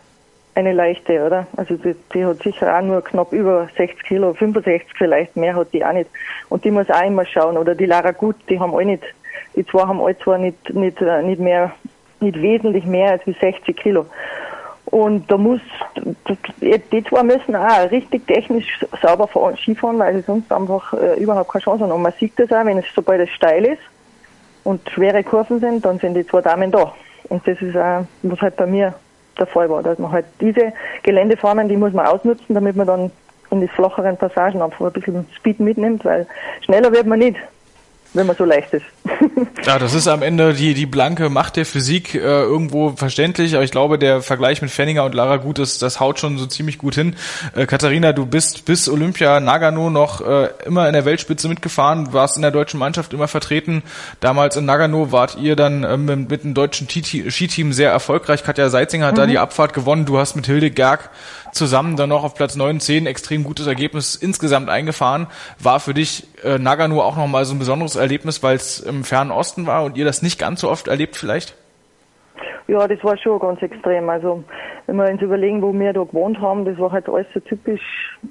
[0.54, 1.46] eine leichte, oder?
[1.56, 5.72] Also die, die, hat sicher auch nur knapp über 60 Kilo, 65 vielleicht, mehr hat
[5.72, 6.10] die auch nicht.
[6.48, 7.56] Und die muss auch immer schauen.
[7.56, 9.02] Oder die Lara Gut, die haben alle nicht
[9.56, 11.72] die zwei haben alle zwar nicht, nicht, äh, nicht mehr,
[12.20, 14.06] nicht wesentlich mehr als wie 60 Kilo.
[14.86, 15.60] Und da muss,
[16.92, 21.50] die zwei müssen auch richtig technisch sauber fahren, Skifahren, weil sie sonst einfach äh, überhaupt
[21.50, 21.92] keine Chance haben.
[21.92, 23.82] Und man sieht das auch, wenn es sobald es steil ist
[24.62, 26.92] und schwere Kurven sind, dann sind die zwei Damen da.
[27.28, 28.94] Und das ist auch, was halt bei mir
[29.38, 33.10] der Fall war, dass man halt diese Geländeformen, die muss man ausnutzen, damit man dann
[33.50, 36.26] in die flacheren Passagen einfach ein bisschen Speed mitnimmt, weil
[36.64, 37.36] schneller wird man nicht
[38.14, 38.86] wenn man so leicht ist.
[39.66, 43.64] ja, das ist am Ende die, die blanke Macht der Physik äh, irgendwo verständlich, aber
[43.64, 46.78] ich glaube, der Vergleich mit Fenninger und Lara Gut, das, das haut schon so ziemlich
[46.78, 47.16] gut hin.
[47.54, 52.36] Äh, Katharina, du bist bis Olympia Nagano noch äh, immer in der Weltspitze mitgefahren, warst
[52.36, 53.82] in der deutschen Mannschaft immer vertreten.
[54.20, 58.44] Damals in Nagano wart ihr dann äh, mit, mit dem deutschen Skiteam sehr erfolgreich.
[58.44, 59.18] Katja Seitzinger hat mhm.
[59.18, 60.06] da die Abfahrt gewonnen.
[60.06, 61.10] Du hast mit Hilde Gerg
[61.54, 65.28] zusammen dann noch auf Platz 9, 10 extrem gutes Ergebnis insgesamt eingefahren.
[65.58, 69.30] War für dich äh, Nagano auch nochmal so ein besonderes Erlebnis, weil es im fernen
[69.30, 71.56] Osten war und ihr das nicht ganz so oft erlebt vielleicht?
[72.66, 74.08] Ja, das war schon ganz extrem.
[74.08, 74.42] Also
[74.86, 77.82] wenn wir uns überlegen, wo wir da gewohnt haben, das war halt alles so typisch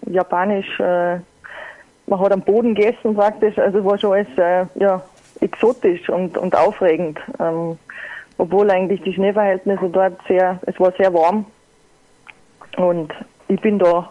[0.08, 0.80] japanisch.
[0.80, 1.20] Äh,
[2.08, 5.02] man hat am Boden gegessen praktisch, also war schon alles äh, ja,
[5.40, 7.20] exotisch und, und aufregend.
[7.40, 7.78] Ähm,
[8.38, 11.46] obwohl eigentlich die Schneeverhältnisse dort sehr, es war sehr warm
[12.78, 13.14] und
[13.48, 14.10] ich bin da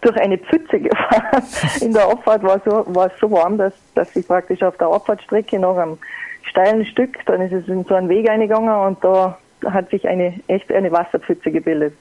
[0.00, 1.42] durch eine Pfütze gefahren.
[1.80, 4.88] In der Abfahrt war, so, war es so warm, dass, dass ich praktisch auf der
[4.88, 5.98] Abfahrtstrecke noch am
[6.42, 10.34] steilen Stück, dann ist es in so einen Weg eingegangen und da hat sich eine
[10.48, 11.94] echt eine Wasserpfütze gebildet.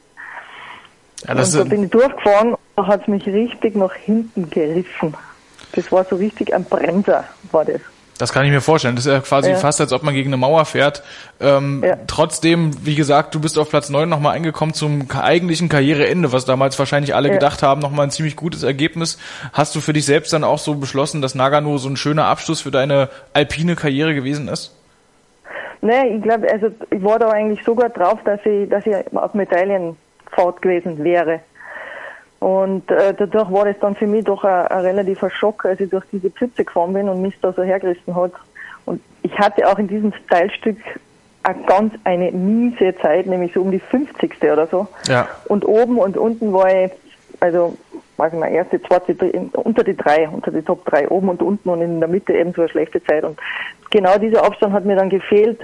[1.28, 5.14] Ja, und da bin ich durchgefahren, da hat es mich richtig nach hinten gerissen.
[5.74, 7.82] Das war so richtig ein Bremser, war das.
[8.20, 8.98] Das kann ich mir vorstellen.
[8.98, 9.56] Das ist ja quasi ja.
[9.56, 11.04] fast, als ob man gegen eine Mauer fährt.
[11.40, 11.98] Ähm, ja.
[12.06, 16.78] Trotzdem, wie gesagt, du bist auf Platz neun nochmal eingekommen zum eigentlichen Karriereende, was damals
[16.78, 17.36] wahrscheinlich alle ja.
[17.36, 19.18] gedacht haben, nochmal ein ziemlich gutes Ergebnis.
[19.54, 22.60] Hast du für dich selbst dann auch so beschlossen, dass Nagano so ein schöner Abschluss
[22.60, 24.76] für deine alpine Karriere gewesen ist?
[25.82, 29.34] Nee, ich glaube, also ich war da eigentlich sogar drauf, dass ich, dass ich auf
[29.34, 31.40] Medaillenfahrt gewesen wäre.
[32.40, 35.90] Und äh, dadurch war das dann für mich doch ein, ein relativer Schock, als ich
[35.90, 38.32] durch diese Pfütze gefahren bin und mich da so hergerissen hat.
[38.86, 40.78] Und ich hatte auch in diesem Teilstück
[41.44, 44.42] eine ganz eine miese Zeit, nämlich so um die 50.
[44.44, 44.88] oder so.
[45.08, 45.28] Ja.
[45.46, 46.92] Und oben und unten war ich,
[47.42, 47.78] also
[48.18, 49.16] weiß ich mal, erste, zweite,
[49.54, 52.54] unter die drei, unter die Top drei, oben und unten und in der Mitte eben
[52.54, 53.24] so eine schlechte Zeit.
[53.24, 53.40] Und
[53.90, 55.60] genau dieser Abstand hat mir dann gefehlt,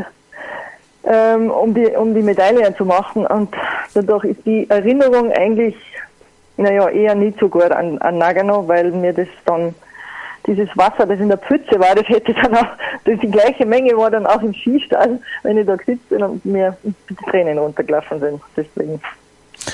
[1.04, 3.26] ähm, um die um die Medaille zu machen.
[3.26, 3.54] Und
[3.94, 5.76] dadurch ist die Erinnerung eigentlich
[6.58, 9.76] naja, eher nicht so gut an, an Nagano, weil mir das dann,
[10.48, 12.68] dieses Wasser, das in der Pfütze war, das hätte dann auch,
[13.04, 16.46] das die gleiche Menge war dann auch im Skistall, wenn ich da gesitzt bin und
[16.46, 18.42] mir die Tränen runtergelaufen sind.
[18.56, 19.02] Deswegen.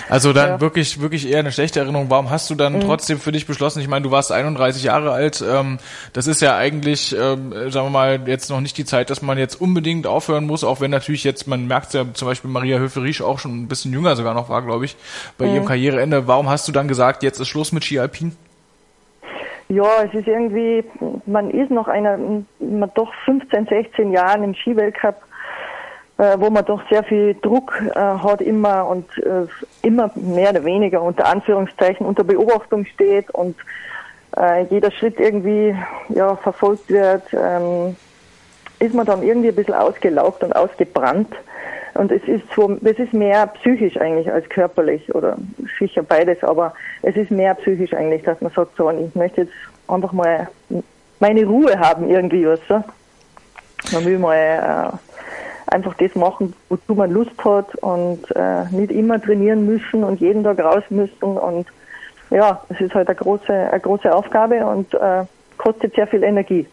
[0.10, 0.62] Also dann ja.
[0.62, 2.10] wirklich, wirklich eher eine schlechte Erinnerung.
[2.10, 2.82] Warum hast du dann mhm.
[2.82, 3.82] trotzdem für dich beschlossen?
[3.82, 5.44] Ich meine, du warst 31 Jahre alt.
[5.48, 5.80] Ähm,
[6.14, 9.38] das ist ja eigentlich, ähm, sagen wir mal, jetzt noch nicht die Zeit, dass man
[9.38, 13.22] jetzt unbedingt aufhören muss, auch wenn natürlich jetzt, man merkt ja zum Beispiel Maria Höferisch
[13.22, 14.96] auch schon ein bisschen jünger sogar noch war, glaube ich,
[15.38, 15.56] bei mhm.
[15.56, 16.28] ihrem Karriereende.
[16.28, 18.36] Warum hast du dann gesagt, jetzt ist Schluss mit Ski Alpin?
[19.70, 20.84] Ja, es ist irgendwie,
[21.26, 22.18] man ist noch einer,
[22.60, 25.16] man doch 15, 16 Jahren im Skiweltcup
[26.40, 29.48] wo man doch sehr viel Druck äh, hat immer und äh,
[29.82, 33.56] immer mehr oder weniger unter Anführungszeichen unter Beobachtung steht und
[34.38, 35.76] äh, jeder Schritt irgendwie
[36.10, 37.96] ja verfolgt wird, ähm,
[38.80, 41.34] ist man dann irgendwie ein bisschen ausgelaugt und ausgebrannt.
[41.94, 45.38] Und es ist so, es ist mehr psychisch eigentlich als körperlich oder
[45.78, 49.54] sicher beides, aber es ist mehr psychisch eigentlich, dass man sagt, so, ich möchte jetzt
[49.88, 50.48] einfach mal
[51.20, 52.84] meine Ruhe haben irgendwie, was so.
[53.92, 54.98] Man will mal äh,
[55.72, 60.44] einfach das machen, wozu man Lust hat und äh, nicht immer trainieren müssen und jeden
[60.44, 61.38] Tag raus müssen.
[61.38, 61.68] Und
[62.30, 65.24] ja, es ist halt eine große, eine große Aufgabe und äh,
[65.58, 66.68] kostet sehr viel Energie.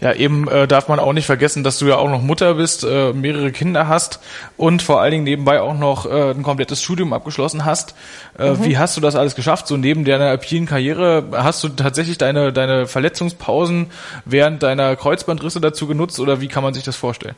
[0.00, 2.84] Ja, eben äh, darf man auch nicht vergessen, dass du ja auch noch Mutter bist,
[2.84, 4.20] äh, mehrere Kinder hast
[4.56, 7.96] und vor allen Dingen nebenbei auch noch äh, ein komplettes Studium abgeschlossen hast.
[8.38, 8.64] Äh, mhm.
[8.64, 9.66] Wie hast du das alles geschafft?
[9.66, 13.90] So neben deiner alpinen Karriere hast du tatsächlich deine deine Verletzungspausen
[14.24, 17.34] während deiner Kreuzbandrisse dazu genutzt oder wie kann man sich das vorstellen?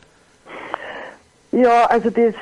[1.53, 2.35] Ja, also das,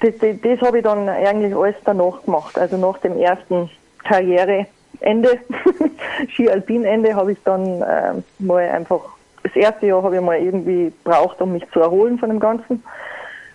[0.00, 2.58] das, das, das habe ich dann eigentlich alles danach gemacht.
[2.58, 3.70] Also nach dem ersten
[4.04, 5.38] Karriereende,
[6.30, 9.00] Ski-Alpin-Ende, habe ich dann äh, mal einfach,
[9.42, 12.82] das erste Jahr habe ich mal irgendwie braucht, um mich zu erholen von dem Ganzen.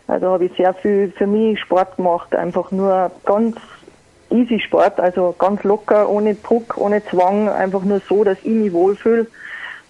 [0.08, 3.58] Also habe ich sehr viel für mich Sport gemacht, einfach nur ganz
[4.30, 8.74] easy Sport, also ganz locker, ohne Druck, ohne Zwang, einfach nur so, dass ich mich
[8.74, 9.28] wohlfühle.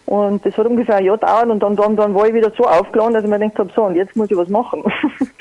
[0.05, 2.65] Und das hat ungefähr ein Jahr gedauert und dann, dann, dann war ich wieder so
[2.65, 4.83] aufgeladen, dass ich mir gedacht habe, so, und jetzt muss ich was machen.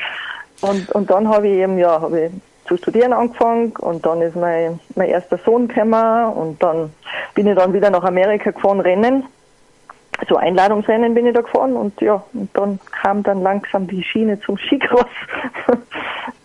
[0.62, 2.33] und, und dann habe ich eben, ja, habe ich
[2.66, 6.92] zu studieren angefangen und dann ist mein, mein erster Sohn gekommen und dann
[7.35, 9.24] bin ich dann wieder nach Amerika gefahren, rennen.
[10.29, 14.40] So Einladungsrennen bin ich da gefahren und ja, und dann kam dann langsam die Schiene
[14.40, 15.05] zum Skicross.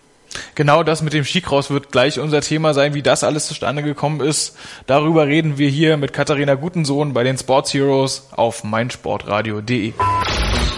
[0.60, 4.19] Genau das mit dem Skicross wird gleich unser Thema sein, wie das alles zustande gekommen
[4.19, 4.58] ist.
[4.88, 9.93] Darüber reden wir hier mit Katharina Gutensohn bei den Sports Heroes auf meinsportradio.de.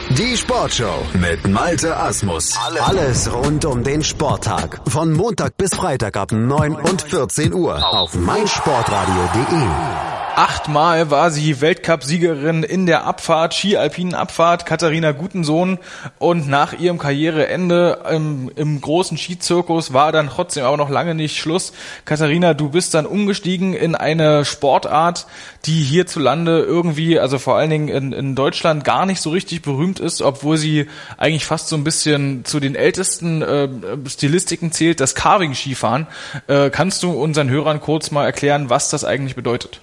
[0.09, 2.55] Die Sportshow mit Malte Asmus.
[2.79, 4.81] Alles rund um den Sporttag.
[4.87, 10.10] Von Montag bis Freitag ab 9 und 14 Uhr auf meinsportradio.de.
[10.35, 15.77] Achtmal war sie Weltcup-Siegerin in der Abfahrt, Ski-Alpinen Abfahrt, Katharina Gutensohn.
[16.19, 21.37] Und nach ihrem Karriereende im, im großen Skizirkus war dann trotzdem aber noch lange nicht
[21.37, 21.73] Schluss.
[22.05, 25.27] Katharina, du bist dann umgestiegen in eine Sportart,
[25.65, 29.99] die hierzulande irgendwie, also vor allen Dingen in, in Deutschland, gar nicht so richtig berühmt
[29.99, 33.69] ist, obwohl sie eigentlich fast so ein bisschen zu den ältesten äh,
[34.07, 36.07] Stilistiken zählt, das Carving-Skifahren.
[36.47, 39.81] Äh, kannst du unseren Hörern kurz mal erklären, was das eigentlich bedeutet?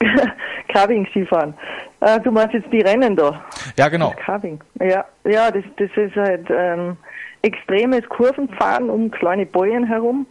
[0.68, 1.54] Carving Skifahren.
[2.00, 3.44] Äh, du meinst jetzt die Rennen da?
[3.76, 4.14] Ja, genau.
[4.16, 4.60] Carving.
[4.80, 6.96] Ja, ja, das, das ist halt ähm,
[7.42, 10.26] extremes Kurvenfahren um kleine Bäume herum.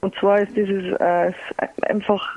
[0.00, 1.32] Und zwar ist dieses äh,
[1.82, 2.36] einfach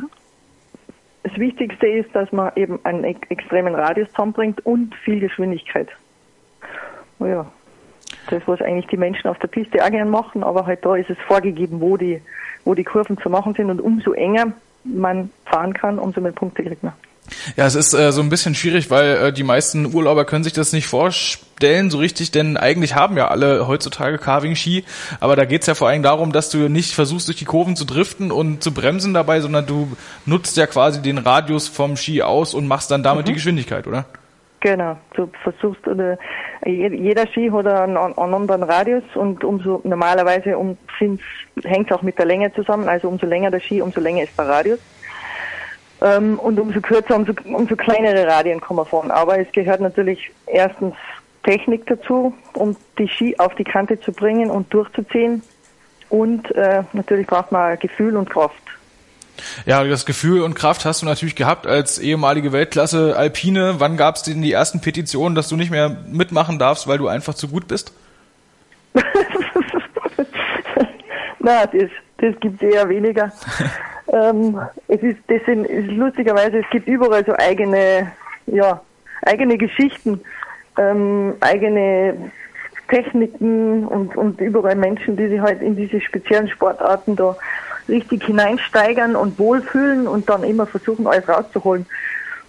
[1.24, 5.90] das Wichtigste ist, dass man eben einen extremen Radius zusammenbringt und viel Geschwindigkeit.
[7.20, 7.46] Oh ja,
[8.30, 11.10] das was eigentlich die Menschen auf der Piste auch gerne machen, aber halt da ist
[11.10, 12.22] es vorgegeben, wo die,
[12.64, 14.54] wo die Kurven zu machen sind und umso enger
[14.88, 16.94] man fahren kann, umso mehr Punkte kriegt man.
[17.56, 20.54] Ja, es ist äh, so ein bisschen schwierig, weil äh, die meisten Urlauber können sich
[20.54, 24.86] das nicht vorstellen so richtig, denn eigentlich haben ja alle heutzutage Carving-Ski,
[25.20, 27.86] aber da geht's ja vor allem darum, dass du nicht versuchst, durch die Kurven zu
[27.86, 32.54] driften und zu bremsen dabei, sondern du nutzt ja quasi den Radius vom Ski aus
[32.54, 33.28] und machst dann damit mhm.
[33.28, 34.06] die Geschwindigkeit, oder?
[34.60, 36.18] Genau, du versuchst, oder
[36.66, 40.78] jeder Ski hat einen, einen anderen Radius und umso normalerweise um,
[41.64, 44.38] hängt es auch mit der Länge zusammen, also umso länger der Ski, umso länger ist
[44.38, 44.80] der Radius.
[46.02, 49.12] Ähm, und umso kürzer, umso, umso kleinere Radien man fahren.
[49.12, 50.96] Aber es gehört natürlich erstens
[51.44, 55.44] Technik dazu, um die Ski auf die Kante zu bringen und durchzuziehen.
[56.10, 58.62] Und äh, natürlich braucht man Gefühl und Kraft.
[59.66, 63.76] Ja, das Gefühl und Kraft hast du natürlich gehabt als ehemalige Weltklasse Alpine.
[63.80, 67.08] Wann gab es denn die ersten Petitionen, dass du nicht mehr mitmachen darfst, weil du
[67.08, 67.94] einfach zu gut bist?
[71.40, 73.32] Na, das, das gibt es eher weniger.
[74.14, 78.12] ähm, es ist, das sind, ist lustigerweise, es gibt überall so eigene,
[78.48, 78.82] ja,
[79.22, 80.22] eigene Geschichten,
[80.78, 82.32] ähm, eigene
[82.88, 87.36] Techniken und, und überall Menschen, die sich halt in diese speziellen Sportarten da
[87.88, 91.86] richtig hineinsteigern und wohlfühlen und dann immer versuchen, alles rauszuholen.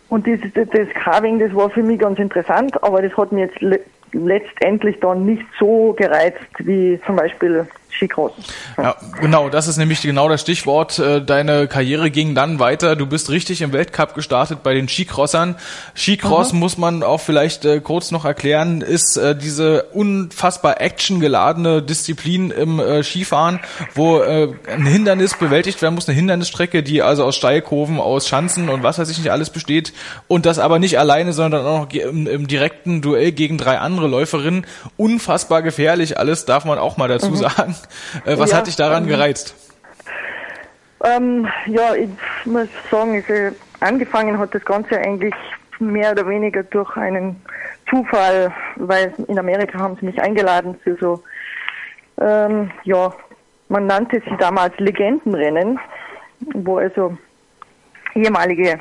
[0.09, 3.83] Und dieses, das Carving, das war für mich ganz interessant, aber das hat mir jetzt
[4.13, 8.33] letztendlich dann nicht so gereizt wie zum Beispiel Skicross.
[8.77, 10.99] Ja, genau, das ist nämlich genau das Stichwort.
[10.99, 12.97] Äh, deine Karriere ging dann weiter.
[12.97, 15.57] Du bist richtig im Weltcup gestartet bei den Skicrossern.
[15.97, 16.59] Skicross mhm.
[16.61, 22.81] muss man auch vielleicht äh, kurz noch erklären, ist äh, diese unfassbar actiongeladene Disziplin im
[23.03, 23.61] Skifahren,
[23.95, 28.83] wo ein Hindernis bewältigt werden muss, eine Hindernisstrecke, die also aus Steilkurven, aus Schanzen und
[28.83, 29.93] was weiß ich nicht alles besteht
[30.29, 34.07] und das aber nicht alleine, sondern auch noch im, im direkten Duell gegen drei andere
[34.09, 34.67] Läuferinnen.
[34.97, 37.37] Unfassbar gefährlich alles, darf man auch mal dazu mhm.
[37.37, 37.77] sagen.
[38.25, 39.55] Äh, was ja, hat dich daran ähm, gereizt?
[41.05, 42.11] Ähm, ja, ich
[42.45, 45.35] muss sagen, also angefangen hat das Ganze eigentlich
[45.79, 47.41] mehr oder weniger durch einen
[47.89, 51.23] Zufall, weil in Amerika haben sie mich eingeladen für so,
[52.21, 53.13] ähm, ja,
[53.69, 55.79] man nannte sie damals Legendenrennen,
[56.55, 57.17] wo also
[58.15, 58.81] ehemalige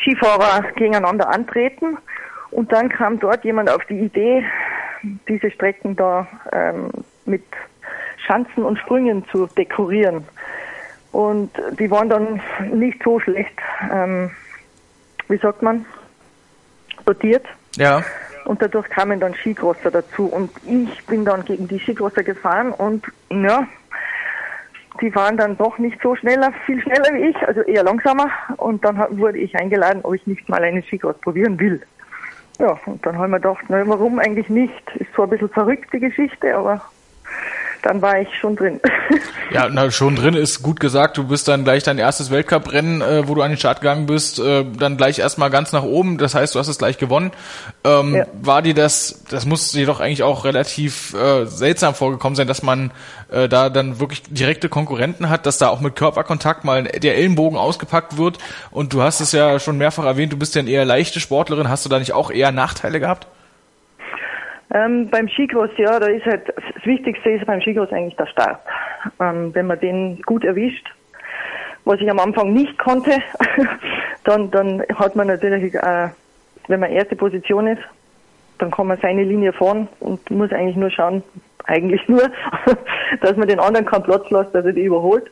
[0.00, 1.98] Skifahrer gegeneinander antreten.
[2.50, 4.44] Und dann kam dort jemand auf die Idee,
[5.28, 6.90] diese Strecken da ähm,
[7.24, 7.44] mit
[8.26, 10.24] Schanzen und Sprüngen zu dekorieren.
[11.12, 12.40] Und die waren dann
[12.72, 13.58] nicht so schlecht,
[13.92, 14.30] ähm,
[15.28, 15.84] wie sagt man,
[17.04, 17.44] dotiert.
[17.76, 18.02] Ja.
[18.44, 20.26] Und dadurch kamen dann Skicrosser dazu.
[20.26, 23.66] Und ich bin dann gegen die Skicrosser gefahren und ja,
[25.00, 28.30] die waren dann doch nicht so schneller, viel schneller wie ich, also eher langsamer.
[28.56, 31.82] Und dann wurde ich eingeladen, ob ich nicht mal einen Skicross probieren will.
[32.58, 34.96] Ja, und dann haben wir gedacht, na, warum eigentlich nicht?
[34.96, 36.82] Ist zwar ein bisschen verrückt, die Geschichte, aber
[37.82, 38.80] dann war ich schon drin.
[39.52, 41.18] ja, na, schon drin ist gut gesagt.
[41.18, 44.38] Du bist dann gleich dein erstes Weltcuprennen, äh, wo du an den Start gegangen bist,
[44.38, 46.16] äh, dann gleich erstmal ganz nach oben.
[46.18, 47.32] Das heißt, du hast es gleich gewonnen.
[47.84, 48.26] Ähm, ja.
[48.40, 52.62] War dir das, das muss dir doch eigentlich auch relativ äh, seltsam vorgekommen sein, dass
[52.62, 52.92] man
[53.30, 57.58] äh, da dann wirklich direkte Konkurrenten hat, dass da auch mit Körperkontakt mal der Ellenbogen
[57.58, 58.38] ausgepackt wird.
[58.70, 61.68] Und du hast es ja schon mehrfach erwähnt, du bist ja eine eher leichte Sportlerin.
[61.68, 63.26] Hast du da nicht auch eher Nachteile gehabt?
[64.74, 68.60] Ähm, beim Skicross, ja, da ist halt, das Wichtigste ist beim Skicross eigentlich der Start.
[69.20, 70.86] Ähm, wenn man den gut erwischt,
[71.84, 73.10] was ich am Anfang nicht konnte,
[74.24, 76.08] dann, dann hat man natürlich, äh,
[76.68, 77.82] wenn man erste Position ist,
[78.58, 81.22] dann kann man seine Linie fahren und muss eigentlich nur schauen,
[81.64, 82.22] eigentlich nur,
[83.20, 85.30] dass man den anderen keinen Platz lässt, dass er die überholt.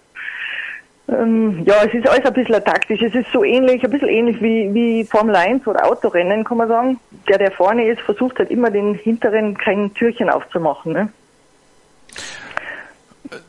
[1.09, 3.03] Ähm, ja, es ist alles ein bisschen taktisch.
[3.03, 6.69] Es ist so ähnlich, ein bisschen ähnlich wie, wie Formel 1 oder Autorennen, kann man
[6.69, 7.01] sagen.
[7.29, 10.93] Der, der vorne ist, versucht halt immer den hinteren kein Türchen aufzumachen.
[10.93, 11.09] Ne?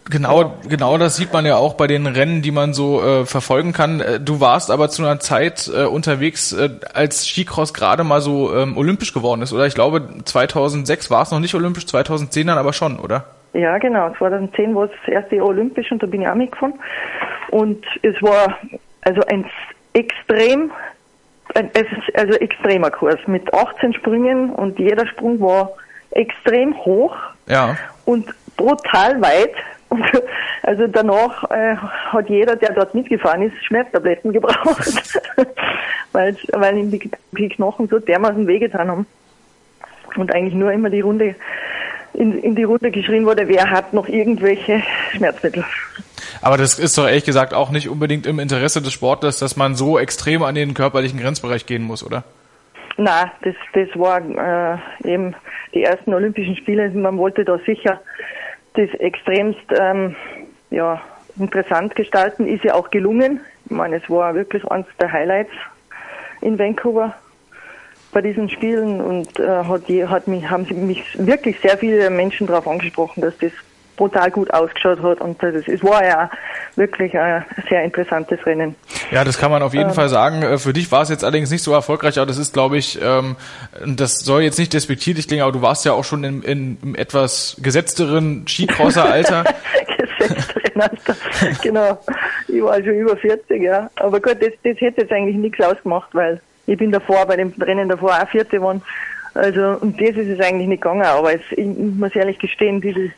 [0.10, 3.74] Genau, genau das sieht man ja auch bei den Rennen, die man so äh, verfolgen
[3.74, 4.00] kann.
[4.00, 8.54] Äh, du warst aber zu einer Zeit äh, unterwegs, äh, als Skicross gerade mal so
[8.56, 9.66] ähm, olympisch geworden ist, oder?
[9.68, 13.26] Ich glaube, 2006 war es noch nicht olympisch, 2010 dann aber schon, oder?
[13.54, 14.14] Ja, genau.
[14.18, 16.80] 2010 war es das erste Jahr olympisch und da bin ich auch mitgefahren.
[17.50, 18.58] Und es war
[19.02, 19.46] also ein
[19.94, 20.72] extrem,
[21.56, 21.70] ein,
[22.14, 25.72] also extremer Kurs mit 18 Sprüngen und jeder Sprung war
[26.12, 27.16] extrem hoch
[27.48, 27.78] ja.
[28.06, 29.54] und brutal weit.
[29.90, 30.06] Und
[30.64, 35.20] also danach äh, hat jeder, der dort mitgefahren ist, Schmerztabletten gebraucht,
[36.14, 39.06] weil, weil ihm die, die Knochen so dermaßen wehgetan haben.
[40.16, 41.36] Und eigentlich nur immer die Runde
[42.13, 45.63] in, in die Runde geschrien wurde, wer hat noch irgendwelche Schmerzmittel.
[46.41, 49.76] Aber das ist doch ehrlich gesagt auch nicht unbedingt im Interesse des Sportlers, dass man
[49.76, 52.24] so extrem an den körperlichen Grenzbereich gehen muss, oder?
[52.97, 55.36] Na, das, das war äh, eben
[55.74, 56.89] die ersten Olympischen Spiele.
[56.91, 58.02] Man wollte da sicher
[58.74, 60.15] das extremst ähm,
[60.69, 61.02] ja,
[61.38, 62.47] interessant gestalten.
[62.47, 63.41] Ist ja auch gelungen.
[63.65, 65.54] Ich meine, es war wirklich eines der Highlights
[66.41, 67.15] in Vancouver
[68.12, 72.47] bei diesen Spielen und äh, hat, die, hat mich, haben mich wirklich sehr viele Menschen
[72.47, 73.52] darauf angesprochen, dass das
[74.02, 76.30] brutal gut ausgeschaut hat und das, es war ja
[76.76, 78.76] wirklich ein sehr interessantes Rennen.
[79.12, 80.41] Ja, das kann man auf jeden ähm, Fall sagen.
[80.41, 83.00] Äh, für dich war es jetzt allerdings nicht so erfolgreich, aber das ist, glaube ich,
[83.02, 83.36] ähm,
[83.86, 86.95] das soll jetzt nicht despektierlich klingen, aber du warst ja auch schon in, in, im
[86.95, 89.43] etwas gesetzteren Skicrosser-Alter.
[90.17, 91.15] gesetzteren Alter,
[91.62, 92.00] genau.
[92.47, 93.89] Ich war schon über 40, ja.
[93.97, 97.54] Aber gut, das, das hätte jetzt eigentlich nichts ausgemacht, weil ich bin davor, bei dem
[97.60, 98.82] Rennen davor auch Vierte geworden.
[99.34, 103.12] Also, um das ist es eigentlich nicht gegangen, aber es, ich muss ehrlich gestehen, diese,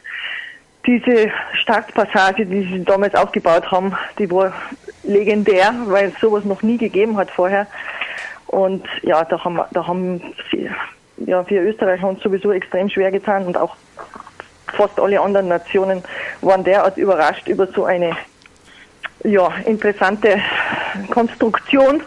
[0.86, 4.54] diese Startpassage, die sie damals aufgebaut haben, die war
[5.04, 7.68] legendär, weil es sowas noch nie gegeben hat vorher.
[8.48, 10.70] Und ja, da haben, da haben sie,
[11.18, 13.76] ja, wir Österreicher uns sowieso extrem schwer getan und auch
[14.68, 16.04] fast alle anderen Nationen
[16.42, 18.16] waren derart überrascht über so eine
[19.24, 20.40] ja, interessante
[21.10, 22.02] Konstruktion,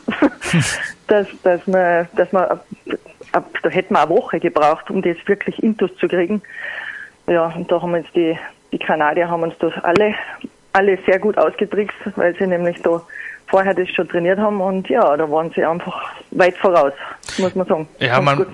[1.08, 2.60] dass, dass man, dass man,
[3.32, 6.42] da hätten wir eine Woche gebraucht, um das wirklich intus zu kriegen.
[7.26, 8.38] Ja, und da haben uns die,
[8.72, 10.14] die Kanadier haben uns das alle,
[10.72, 13.02] alle sehr gut ausgetrickst, weil sie nämlich da
[13.48, 16.92] vorher das schon trainiert haben und ja, da waren sie einfach weit voraus,
[17.38, 17.88] muss man sagen.
[17.98, 18.44] Ja, man,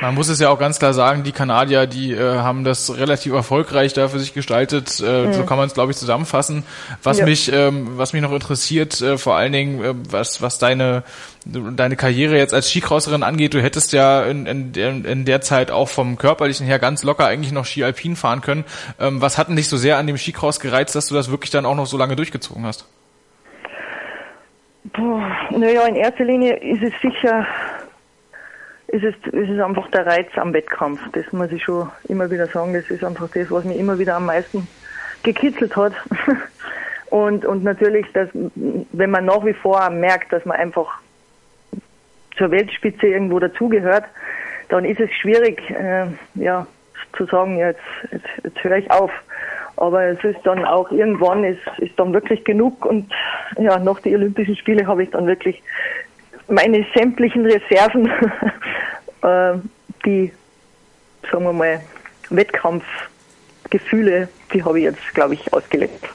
[0.00, 3.32] man muss es ja auch ganz klar sagen, die Kanadier, die äh, haben das relativ
[3.32, 5.32] erfolgreich da für sich gestaltet, äh, mhm.
[5.32, 6.64] so kann man es glaube ich zusammenfassen.
[7.02, 7.24] Was ja.
[7.24, 11.02] mich, ähm, was mich noch interessiert, äh, vor allen Dingen, äh, was, was deine
[11.44, 15.88] deine Karriere jetzt als Skicrosserin angeht, du hättest ja in, in, in der Zeit auch
[15.88, 18.64] vom körperlichen her ganz locker eigentlich noch Ski Alpin fahren können.
[19.00, 21.50] Ähm, was hat denn dich so sehr an dem Skicross gereizt, dass du das wirklich
[21.50, 22.86] dann auch noch so lange durchgezogen hast?
[25.50, 27.46] naja, in erster Linie ist es sicher,
[28.88, 31.00] ist es, ist es einfach der Reiz am Wettkampf.
[31.12, 32.74] Das muss ich schon immer wieder sagen.
[32.74, 34.66] Das ist einfach das, was mich immer wieder am meisten
[35.22, 35.92] gekitzelt hat.
[37.10, 41.00] Und, und natürlich, dass, wenn man nach wie vor merkt, dass man einfach
[42.36, 44.04] zur Weltspitze irgendwo dazugehört,
[44.68, 46.66] dann ist es schwierig, äh, ja,
[47.16, 47.80] zu sagen, jetzt,
[48.12, 49.10] jetzt, jetzt höre ich auf.
[49.76, 53.10] Aber es ist dann auch irgendwann ist, ist dann wirklich genug und
[53.58, 55.62] ja, nach den Olympischen Spiele habe ich dann wirklich
[56.48, 58.06] meine sämtlichen Reserven,
[59.22, 59.54] äh,
[60.04, 60.32] die,
[61.30, 61.80] sagen wir mal,
[62.30, 66.08] Wettkampfgefühle die habe ich jetzt, glaube ich, ausgelebt.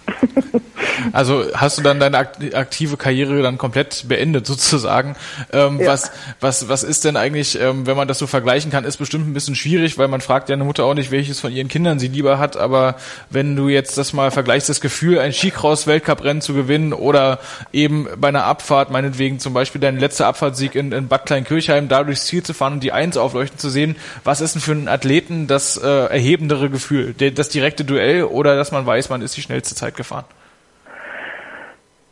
[1.13, 5.15] also hast du dann deine aktive Karriere dann komplett beendet sozusagen.
[5.51, 5.87] Ähm, ja.
[5.87, 9.27] Was was was ist denn eigentlich, ähm, wenn man das so vergleichen kann, ist bestimmt
[9.27, 12.07] ein bisschen schwierig, weil man fragt deine Mutter auch nicht, welches von ihren Kindern sie
[12.07, 12.57] lieber hat.
[12.57, 12.95] Aber
[13.29, 17.39] wenn du jetzt das mal vergleichst, das Gefühl, ein Skicross-Weltcuprennen zu gewinnen oder
[17.71, 22.03] eben bei einer Abfahrt, meinetwegen zum Beispiel dein letzter Abfahrtssieg in, in Bad Kleinkirchheim, da
[22.03, 24.87] durchs Ziel zu fahren und die Eins aufleuchten zu sehen, was ist denn für einen
[24.87, 29.41] Athleten das äh, erhebendere Gefühl, das direkte Duell oder dass man weiß, man ist die
[29.41, 30.25] schnellste Zeit gefahren?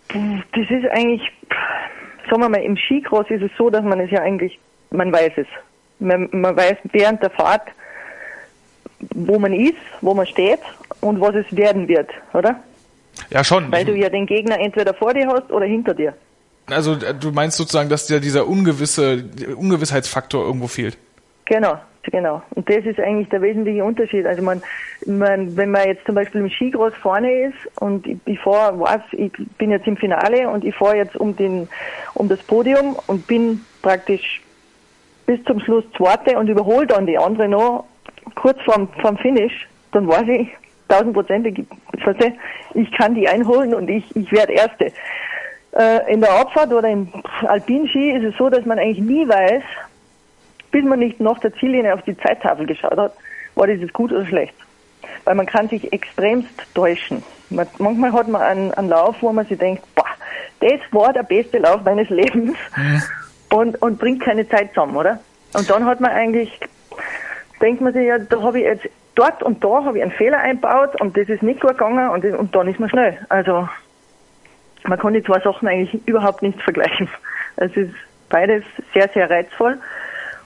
[0.09, 1.21] Das ist eigentlich,
[2.29, 5.33] sagen wir mal, im Skicross ist es so, dass man es ja eigentlich, man weiß
[5.37, 5.47] es.
[5.99, 7.67] Man, man weiß während der Fahrt,
[9.13, 10.59] wo man ist, wo man steht
[10.99, 12.59] und was es werden wird, oder?
[13.29, 13.71] Ja, schon.
[13.71, 16.13] Weil du ja den Gegner entweder vor dir hast oder hinter dir.
[16.67, 20.97] Also du meinst sozusagen, dass dir dieser ungewisse Ungewissheitsfaktor irgendwo fehlt?
[21.45, 22.41] Genau, genau.
[22.55, 24.25] Und das ist eigentlich der wesentliche Unterschied.
[24.25, 24.61] Also man,
[25.05, 29.01] man wenn man jetzt zum Beispiel im Skicross vorne ist und ich, ich fahre, weiß,
[29.13, 31.67] ich bin jetzt im Finale und ich fahre jetzt um den,
[32.13, 34.41] um das Podium und bin praktisch
[35.25, 37.85] bis zum Schluss Zweite und überhole dann die andere noch
[38.35, 40.49] kurz vorm, vorm Finish, dann weiß ich
[40.91, 41.65] tausendprozentig,
[42.73, 44.91] ich kann die einholen und ich, ich werde Erste.
[45.71, 47.07] Äh, in der Abfahrt oder im
[47.47, 49.63] Alpinski ist es so, dass man eigentlich nie weiß,
[50.71, 53.13] bis man nicht nach der Ziellinie auf die Zeittafel geschaut hat,
[53.55, 54.55] war das jetzt gut oder schlecht.
[55.25, 57.23] weil man kann sich extremst täuschen.
[57.49, 60.05] Man, manchmal hat man einen, einen Lauf, wo man sich denkt, boah,
[60.59, 63.01] das war der beste Lauf meines Lebens mhm.
[63.49, 65.19] und, und bringt keine Zeit zusammen, oder?
[65.53, 66.59] Und dann hat man eigentlich,
[67.61, 70.39] denkt man sich, ja, da habe ich jetzt, dort und da habe ich einen Fehler
[70.39, 73.17] einbaut und das ist nicht gut gegangen und, und dann ist man schnell.
[73.27, 73.67] Also
[74.85, 77.09] man kann die zwei Sachen eigentlich überhaupt nicht vergleichen.
[77.57, 77.93] Es ist
[78.29, 78.63] beides
[78.93, 79.77] sehr, sehr reizvoll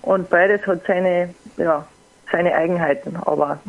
[0.06, 1.86] und beides hat seine, ja,
[2.32, 3.18] seine Eigenheiten.
[3.26, 3.60] Aber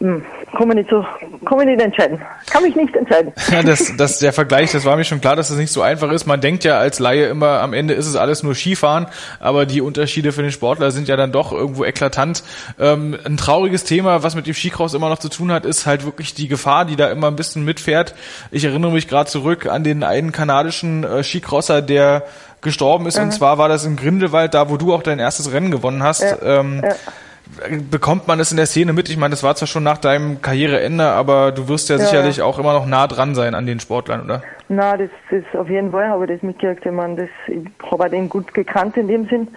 [0.00, 0.24] hm,
[0.56, 1.04] kann man nicht so,
[1.44, 2.18] kann man nicht entscheiden.
[2.50, 3.34] Kann mich nicht entscheiden.
[3.52, 6.10] Ja, das, das, der Vergleich, das war mir schon klar, dass das nicht so einfach
[6.10, 6.24] ist.
[6.24, 9.08] Man denkt ja als Laie immer, am Ende ist es alles nur Skifahren,
[9.40, 12.42] aber die Unterschiede für den Sportler sind ja dann doch irgendwo eklatant.
[12.78, 16.06] Ähm, ein trauriges Thema, was mit dem Skicross immer noch zu tun hat, ist halt
[16.06, 18.14] wirklich die Gefahr, die da immer ein bisschen mitfährt.
[18.50, 22.24] Ich erinnere mich gerade zurück an den einen kanadischen äh, Skicrosser, der
[22.62, 23.24] gestorben ist, mhm.
[23.24, 26.22] und zwar war das im Grindelwald, da wo du auch dein erstes Rennen gewonnen hast.
[26.22, 26.94] Ja, ähm, ja
[27.90, 29.08] bekommt man es in der Szene mit?
[29.08, 32.42] Ich meine, das war zwar schon nach deinem Karriereende, aber du wirst ja, ja sicherlich
[32.42, 34.42] auch immer noch nah dran sein an den Sportlern, oder?
[34.68, 36.86] Na, das ist auf jeden Fall, habe ich das mitgekriegt.
[36.86, 39.48] Ich meine, das, ich habe den gut gekannt in dem Sinn.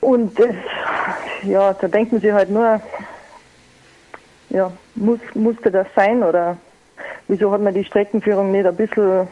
[0.00, 0.54] Und das,
[1.42, 2.80] ja, da denkt man sich halt nur,
[4.50, 6.56] ja, muss, musste das sein oder
[7.28, 9.28] wieso hat man die Streckenführung nicht ein bisschen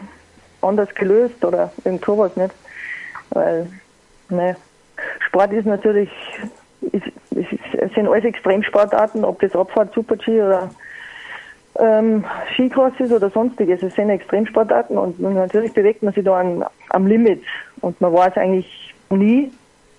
[0.62, 2.54] anders gelöst oder irgend sowas nicht?
[3.30, 3.66] Weil,
[4.28, 4.56] ne,
[5.26, 6.10] Sport ist natürlich
[6.92, 10.70] es sind alles Extremsportarten, ob das Abfahrt, Super-G oder
[11.78, 12.24] ähm,
[12.54, 13.82] Skicross ist oder sonstiges.
[13.82, 17.42] Es sind Extremsportarten und natürlich bewegt man sich da an, am Limit
[17.80, 19.52] und man weiß eigentlich nie,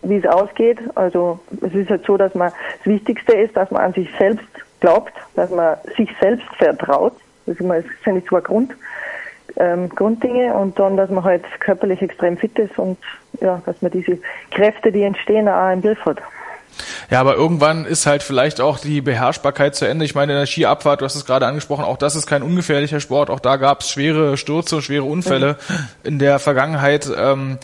[0.04, 0.80] wie es ausgeht.
[0.96, 4.48] Also es ist halt so, dass man das Wichtigste ist, dass man an sich selbst
[4.80, 7.14] glaubt, dass man sich selbst vertraut.
[7.46, 8.74] Das sind die zwei Grund,
[9.58, 12.98] ähm, Grunddinge und dann, dass man halt körperlich extrem fit ist und
[13.40, 14.18] ja, dass man diese
[14.52, 16.18] Kräfte, die entstehen, auch im Griff hat.
[17.10, 20.06] Ja, aber irgendwann ist halt vielleicht auch die Beherrschbarkeit zu Ende.
[20.06, 23.00] Ich meine, in der Skiabfahrt, du hast es gerade angesprochen, auch das ist kein ungefährlicher
[23.00, 23.30] Sport.
[23.30, 25.76] Auch da gab es schwere Stürze, schwere Unfälle mhm.
[26.04, 27.10] in der Vergangenheit.
[27.16, 27.60] Ähm,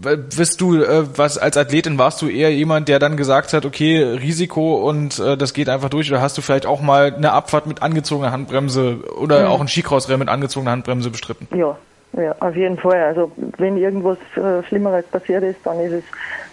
[0.00, 4.00] bist du, äh, was als Athletin warst du eher jemand, der dann gesagt hat, okay,
[4.02, 7.66] Risiko und äh, das geht einfach durch, oder hast du vielleicht auch mal eine Abfahrt
[7.66, 9.46] mit angezogener Handbremse oder mhm.
[9.48, 11.48] auch ein Skicrossrennen mit angezogener Handbremse bestritten?
[11.56, 11.76] Ja,
[12.12, 13.02] ja, auf jeden Fall.
[13.02, 16.04] Also wenn irgendwas äh, Schlimmeres passiert ist, dann ist es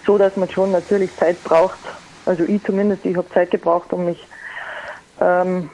[0.05, 1.79] so, dass man schon natürlich Zeit braucht.
[2.25, 4.27] Also ich zumindest, ich habe Zeit gebraucht, um mich
[5.21, 5.69] ähm,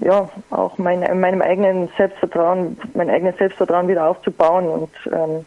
[0.00, 4.68] ja auch mein, meinem eigenen Selbstvertrauen, mein eigenes Selbstvertrauen wieder aufzubauen.
[4.68, 5.44] Und ähm,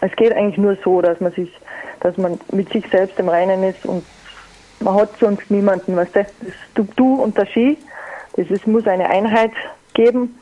[0.00, 1.52] es geht eigentlich nur so, dass man sich,
[2.00, 4.04] dass man mit sich selbst im Reinen ist und
[4.80, 6.26] man hat sonst niemanden, weißt du,
[6.74, 7.78] du, du und der Ski,
[8.36, 9.52] das ist, muss eine Einheit
[9.94, 10.34] geben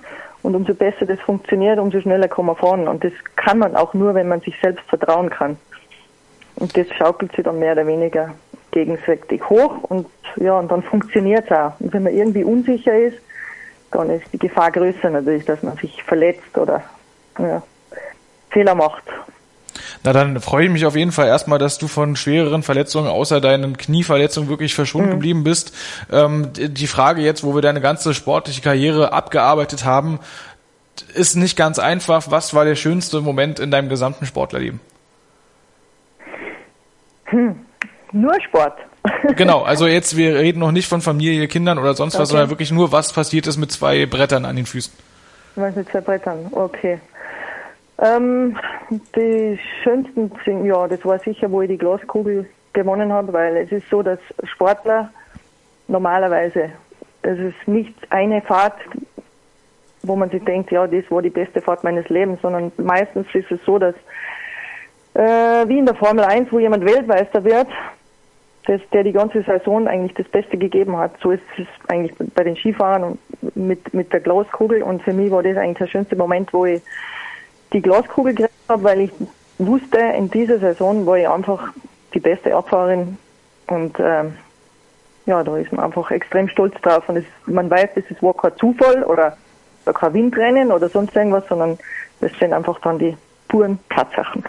[0.42, 2.88] und umso besser das funktioniert, umso schneller kann man fahren.
[2.88, 5.56] Und das kann man auch nur, wenn man sich selbst vertrauen kann.
[6.56, 8.34] Und das schaukelt sich dann mehr oder weniger
[8.70, 11.72] gegenseitig hoch und ja, und dann funktioniert es auch.
[11.80, 13.18] Und wenn man irgendwie unsicher ist,
[13.90, 16.82] dann ist die Gefahr größer natürlich, dass man sich verletzt oder
[17.38, 17.62] ja,
[18.50, 19.02] Fehler macht.
[20.02, 23.40] Na dann freue ich mich auf jeden Fall erstmal, dass du von schwereren Verletzungen außer
[23.40, 25.10] deinen Knieverletzungen wirklich verschont mhm.
[25.10, 25.74] geblieben bist.
[26.10, 30.18] Ähm, die Frage jetzt, wo wir deine ganze sportliche Karriere abgearbeitet haben,
[31.14, 32.30] ist nicht ganz einfach.
[32.30, 34.80] Was war der schönste Moment in deinem gesamten Sportlerleben?
[37.26, 37.60] Hm.
[38.12, 38.74] Nur Sport.
[39.36, 42.72] genau, also jetzt, wir reden noch nicht von Familie, Kindern oder sonst was, sondern wirklich
[42.72, 44.92] nur, was passiert ist mit zwei Brettern an den Füßen.
[45.56, 46.98] Was mit zwei Brettern, okay.
[48.00, 48.56] Ähm,
[49.14, 53.70] die schönsten sind, ja, das war sicher, wo ich die Glaskugel gewonnen habe, weil es
[53.72, 55.10] ist so, dass Sportler
[55.86, 56.70] normalerweise,
[57.22, 58.78] es ist nicht eine Fahrt,
[60.02, 63.50] wo man sich denkt, ja, das war die beste Fahrt meines Lebens, sondern meistens ist
[63.50, 63.94] es so, dass
[65.14, 67.68] äh, wie in der Formel 1, wo jemand Weltmeister wird,
[68.66, 71.12] das, der die ganze Saison eigentlich das Beste gegeben hat.
[71.20, 74.82] So ist es eigentlich bei den Skifahren und mit, mit der Glaskugel.
[74.82, 76.82] Und für mich war das eigentlich der schönste Moment, wo ich
[77.72, 79.12] die Glaskugel gekriegt habe, weil ich
[79.58, 81.72] wusste, in dieser Saison war ich einfach
[82.14, 83.18] die beste Abfahrerin
[83.66, 84.36] und ähm,
[85.26, 88.56] ja, da ist man einfach extrem stolz drauf und es, man weiß, das war kein
[88.56, 89.36] Zufall oder,
[89.84, 91.78] oder kein Windrennen oder sonst irgendwas, sondern
[92.20, 93.16] das sind einfach dann die
[93.48, 94.44] puren Tatsachen.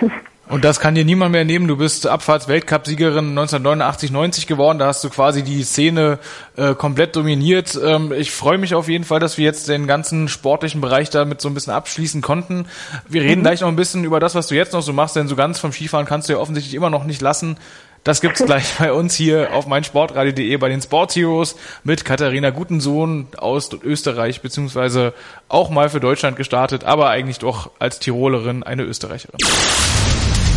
[0.48, 1.66] Und das kann dir niemand mehr nehmen.
[1.66, 4.78] Du bist Abfahrts-Weltcup-Siegerin 1989-90 geworden.
[4.78, 6.18] Da hast du quasi die Szene
[6.56, 7.78] äh, komplett dominiert.
[7.82, 11.40] Ähm, ich freue mich auf jeden Fall, dass wir jetzt den ganzen sportlichen Bereich damit
[11.40, 12.66] so ein bisschen abschließen konnten.
[13.08, 13.44] Wir reden mhm.
[13.44, 15.58] gleich noch ein bisschen über das, was du jetzt noch so machst, denn so ganz
[15.58, 17.56] vom Skifahren kannst du ja offensichtlich immer noch nicht lassen.
[18.04, 23.28] Das gibt's gleich bei uns hier auf meinsportradio.de bei den Sports Heroes mit Katharina Gutensohn
[23.38, 25.14] aus Österreich, beziehungsweise
[25.48, 29.38] auch mal für Deutschland gestartet, aber eigentlich doch als Tirolerin eine Österreicherin.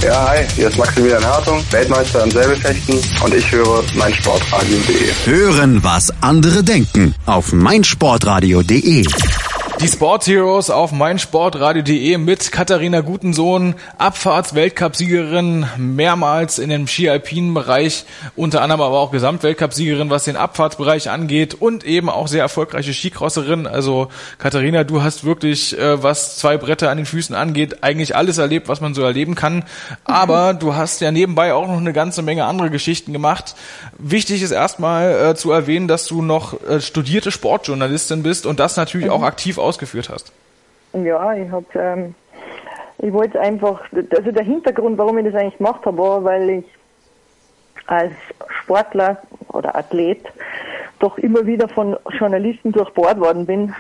[0.04, 5.12] Ja, hi, hier ist Maximilian Hartung, Weltmeister im Säbelfechten und ich höre meinsportradio.de.
[5.26, 9.06] Hören, was andere denken auf meinsportradio.de.
[9.80, 18.06] Die Sport Heroes auf meinsportradio.de mit Katharina Gutensohn, Abfahrts-Weltcup-Siegerin, mehrmals in dem Ski-Alpinen-Bereich,
[18.36, 23.68] unter anderem aber auch Gesamtweltcup-Siegerin, was den Abfahrtsbereich angeht und eben auch sehr erfolgreiche Skicrosserin.
[23.68, 24.08] Also
[24.40, 28.70] Katharina, du hast wirklich, äh, was zwei Bretter an den Füßen angeht, eigentlich alles erlebt,
[28.70, 29.64] was man so erleben kann.
[30.06, 33.54] Aber du hast ja nebenbei auch noch eine ganze Menge andere Geschichten gemacht.
[34.00, 38.76] Wichtig ist erstmal äh, zu erwähnen, dass du noch äh, studierte Sportjournalistin bist und das
[38.76, 40.34] natürlich auch aktiv ausgeführt hast.
[40.94, 42.16] Ja, ich habe, ähm,
[43.00, 46.66] ich wollte einfach, also der Hintergrund, warum ich das eigentlich gemacht habe, war, weil ich
[47.88, 48.14] als
[48.62, 50.24] Sportler oder Athlet
[51.00, 53.74] doch immer wieder von Journalisten durchbohrt worden bin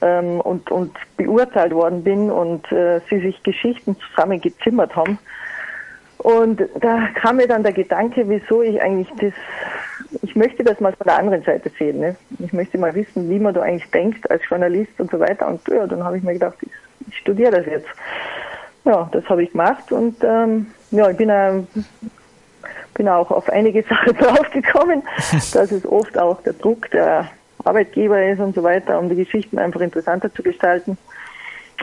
[0.00, 5.18] ähm, und, und beurteilt worden bin und äh, sie sich Geschichten zusammengezimmert haben.
[6.18, 9.32] Und da kam mir dann der Gedanke, wieso ich eigentlich das
[10.32, 12.00] ich möchte das mal von der anderen Seite sehen.
[12.00, 12.16] Ne?
[12.38, 15.46] Ich möchte mal wissen, wie man da eigentlich denkt als Journalist und so weiter.
[15.46, 16.70] Und ja, dann habe ich mir gedacht, ich,
[17.06, 17.88] ich studiere das jetzt.
[18.86, 21.62] Ja, das habe ich gemacht und ähm, ja, ich bin, äh,
[22.94, 25.02] bin auch auf einige Sachen draufgekommen,
[25.52, 27.28] dass es oft auch der Druck der
[27.62, 30.96] Arbeitgeber ist und so weiter, um die Geschichten einfach interessanter zu gestalten.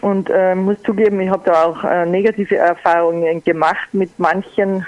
[0.01, 4.87] Und äh, muss zugeben, ich habe da auch äh, negative Erfahrungen gemacht mit manchen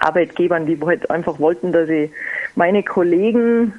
[0.00, 2.10] Arbeitgebern, die halt einfach wollten, dass ich
[2.54, 3.74] meine Kollegen,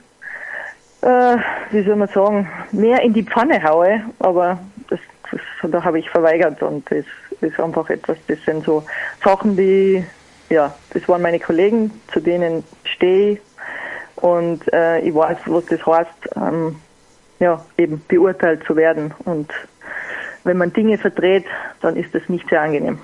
[1.02, 1.38] äh,
[1.72, 4.02] wie soll man sagen, mehr in die Pfanne haue.
[4.20, 4.60] Aber
[4.90, 5.00] das,
[5.32, 7.06] das da habe ich verweigert und das
[7.42, 8.86] ist einfach etwas, das sind so
[9.24, 10.04] Sachen, die,
[10.50, 13.42] ja, das waren meine Kollegen, zu denen stehe ich
[14.24, 16.78] und äh, ich weiß, was das heißt, ähm,
[17.40, 19.14] ja, eben beurteilt zu werden.
[19.26, 19.52] Und
[20.46, 21.46] wenn man Dinge verdreht,
[21.82, 23.00] dann ist das nicht sehr angenehm.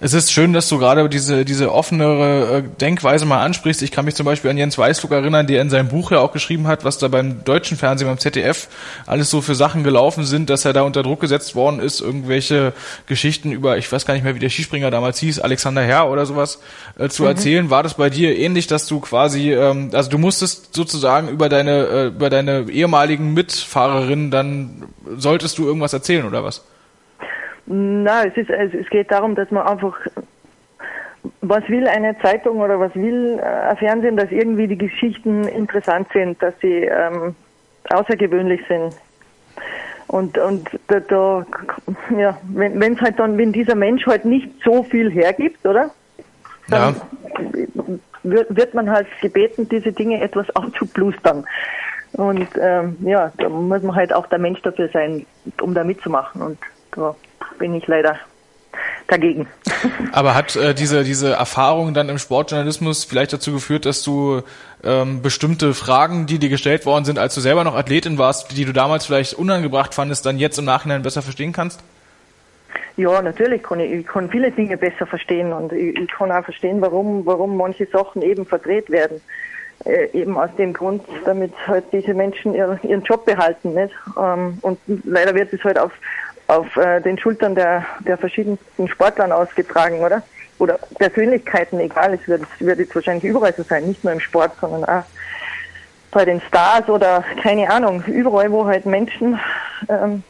[0.00, 3.82] Es ist schön, dass du gerade diese, diese offenere äh, Denkweise mal ansprichst.
[3.82, 6.32] Ich kann mich zum Beispiel an Jens Weißflug erinnern, der in seinem Buch ja auch
[6.32, 8.68] geschrieben hat, was da beim deutschen Fernsehen, beim ZDF
[9.06, 12.72] alles so für Sachen gelaufen sind, dass er da unter Druck gesetzt worden ist, irgendwelche
[13.06, 16.26] Geschichten über, ich weiß gar nicht mehr, wie der Skispringer damals hieß, Alexander Herr oder
[16.26, 16.60] sowas,
[16.98, 17.28] äh, zu mhm.
[17.28, 17.70] erzählen.
[17.70, 21.86] War das bei dir ähnlich, dass du quasi, ähm, also du musstest sozusagen über deine,
[21.86, 24.84] äh, über deine ehemaligen Mitfahrerinnen, dann
[25.16, 26.62] solltest du irgendwas erzählen oder was?
[27.70, 29.94] Nein, es, ist, es geht darum, dass man einfach,
[31.42, 36.08] was will eine Zeitung oder was will äh, ein Fernsehen, dass irgendwie die Geschichten interessant
[36.14, 37.34] sind, dass sie ähm,
[37.90, 38.94] außergewöhnlich sind.
[40.06, 41.46] Und, und da, da
[42.18, 45.90] ja, wenn es halt dann, wenn dieser Mensch halt nicht so viel hergibt, oder?
[46.68, 47.82] Dann ja.
[48.22, 51.44] wird, wird man halt gebeten, diese Dinge etwas aufzublustern.
[52.12, 55.26] Und ähm, ja, da muss man halt auch der Mensch dafür sein,
[55.60, 56.40] um da mitzumachen.
[56.40, 56.58] Und
[56.92, 57.14] da
[57.58, 58.18] bin ich leider
[59.06, 59.46] dagegen.
[60.12, 64.42] Aber hat äh, diese, diese Erfahrung dann im Sportjournalismus vielleicht dazu geführt, dass du
[64.84, 68.64] ähm, bestimmte Fragen, die dir gestellt worden sind, als du selber noch Athletin warst, die
[68.64, 71.80] du damals vielleicht unangebracht fandest, dann jetzt im Nachhinein besser verstehen kannst?
[72.96, 76.44] Ja, natürlich kann ich, ich kann viele Dinge besser verstehen und ich, ich kann auch
[76.44, 79.20] verstehen, warum, warum manche Sachen eben verdreht werden.
[79.84, 83.74] Äh, eben aus dem Grund, damit halt diese Menschen ihr, ihren Job behalten.
[83.74, 83.94] Nicht?
[84.20, 85.92] Ähm, und leider wird es halt auf,
[86.48, 90.22] auf äh, den Schultern der, der verschiedensten Sportlern ausgetragen, oder?
[90.58, 94.20] Oder Persönlichkeiten, egal, es wird, es wird jetzt wahrscheinlich überall so sein, nicht nur im
[94.20, 95.04] Sport, sondern auch
[96.10, 99.38] bei den Stars oder keine Ahnung, überall, wo halt Menschen
[99.88, 100.22] ähm,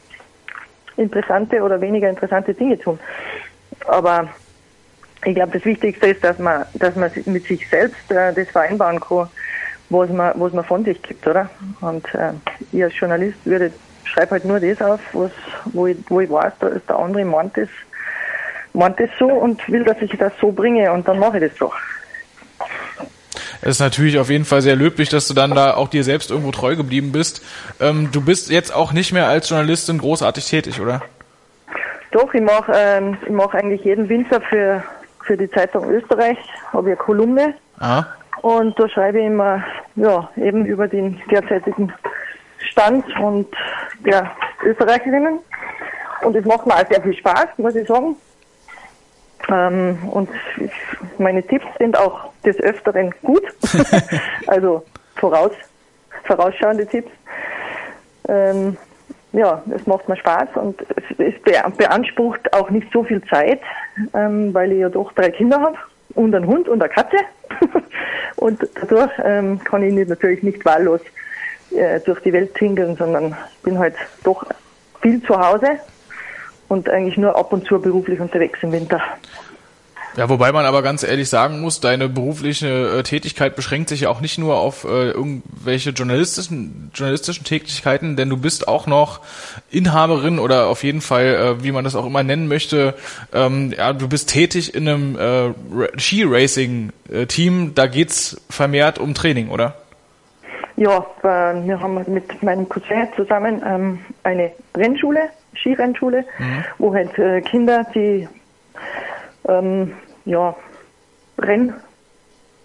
[0.97, 2.99] interessante oder weniger interessante Dinge tun.
[3.87, 4.29] Aber
[5.25, 9.01] ich glaube, das Wichtigste ist, dass man, dass man mit sich selbst äh, das vereinbaren
[9.01, 9.29] kann,
[9.89, 11.49] was man, was man von sich gibt, oder?
[11.81, 12.33] Und äh,
[12.73, 13.73] ich als Journalist würde
[14.09, 15.31] schreibe halt nur das auf, was,
[15.67, 17.69] wo, ich, wo ich weiß, da ist der andere meint das,
[18.73, 21.59] meint das so und will, dass ich das so bringe und dann mache ich das
[21.59, 21.75] doch.
[23.61, 26.31] Es ist natürlich auf jeden Fall sehr löblich, dass du dann da auch dir selbst
[26.31, 27.45] irgendwo treu geblieben bist.
[27.81, 31.03] Ähm, du bist jetzt auch nicht mehr als Journalistin großartig tätig, oder?
[32.13, 34.83] Doch, ich mache ähm, ich mach eigentlich jeden Winter für,
[35.23, 36.39] für die Zeitung Österreich,
[36.73, 37.55] habe ich eine Kolumne.
[37.79, 38.07] Aha.
[38.43, 39.65] Und da schreibe ich immer,
[39.97, 41.93] ja, eben über den derzeitigen
[42.71, 43.49] Stand und
[44.05, 44.31] der
[44.65, 45.41] Österreicherinnen.
[46.23, 48.17] Und es macht mir auch sehr viel Spaß, muss ich sagen.
[49.49, 50.29] Ähm, und
[50.59, 50.73] ich,
[51.19, 53.43] meine Tipps sind auch des Öfteren gut.
[54.47, 54.85] also
[55.17, 55.53] voraus,
[56.25, 57.11] vorausschauende Tipps.
[58.29, 58.77] Ähm,
[59.33, 63.61] ja, es macht mir Spaß und es, es beansprucht auch nicht so viel Zeit,
[64.15, 65.77] ähm, weil ich ja doch drei Kinder habe
[66.15, 67.19] und einen Hund und eine Katze.
[68.37, 71.01] und dadurch ähm, kann ich natürlich nicht wahllos
[71.71, 73.95] äh, durch die Welt tingeln, sondern bin halt
[74.25, 74.45] doch
[75.01, 75.79] viel zu Hause
[76.69, 79.01] und eigentlich nur ab und zu beruflich unterwegs im Winter.
[80.19, 84.09] Ja, wobei man aber ganz ehrlich sagen muss, deine berufliche äh, Tätigkeit beschränkt sich ja
[84.09, 89.21] auch nicht nur auf äh, irgendwelche journalistischen, journalistischen Tätigkeiten, denn du bist auch noch
[89.71, 92.95] Inhaberin oder auf jeden Fall, äh, wie man das auch immer nennen möchte,
[93.33, 99.77] ähm, ja, du bist tätig in einem äh, Ski-Racing-Team, da geht's vermehrt um Training, oder?
[100.79, 105.23] Ja, wir haben mit meinem Cousin zusammen ähm, eine Rennschule,
[105.57, 106.65] Skirennschule, mhm.
[106.79, 108.29] wo halt äh, Kinder, die
[109.49, 109.93] ähm,
[110.25, 110.55] ja,
[111.37, 111.75] Renn-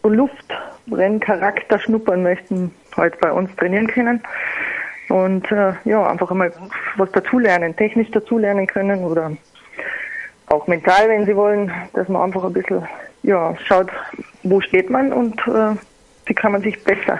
[0.04, 4.22] und Luftrenncharakter schnuppern möchten, halt bei uns trainieren können.
[5.10, 6.54] Und äh, ja, einfach einmal
[6.98, 9.32] was dazulernen, technisch dazulernen können oder
[10.50, 12.88] auch mental, wenn sie wollen, dass man einfach ein bisschen
[13.24, 13.90] ja, schaut,
[14.44, 15.76] wo steht man und äh,
[16.28, 17.20] wie kann man sich besser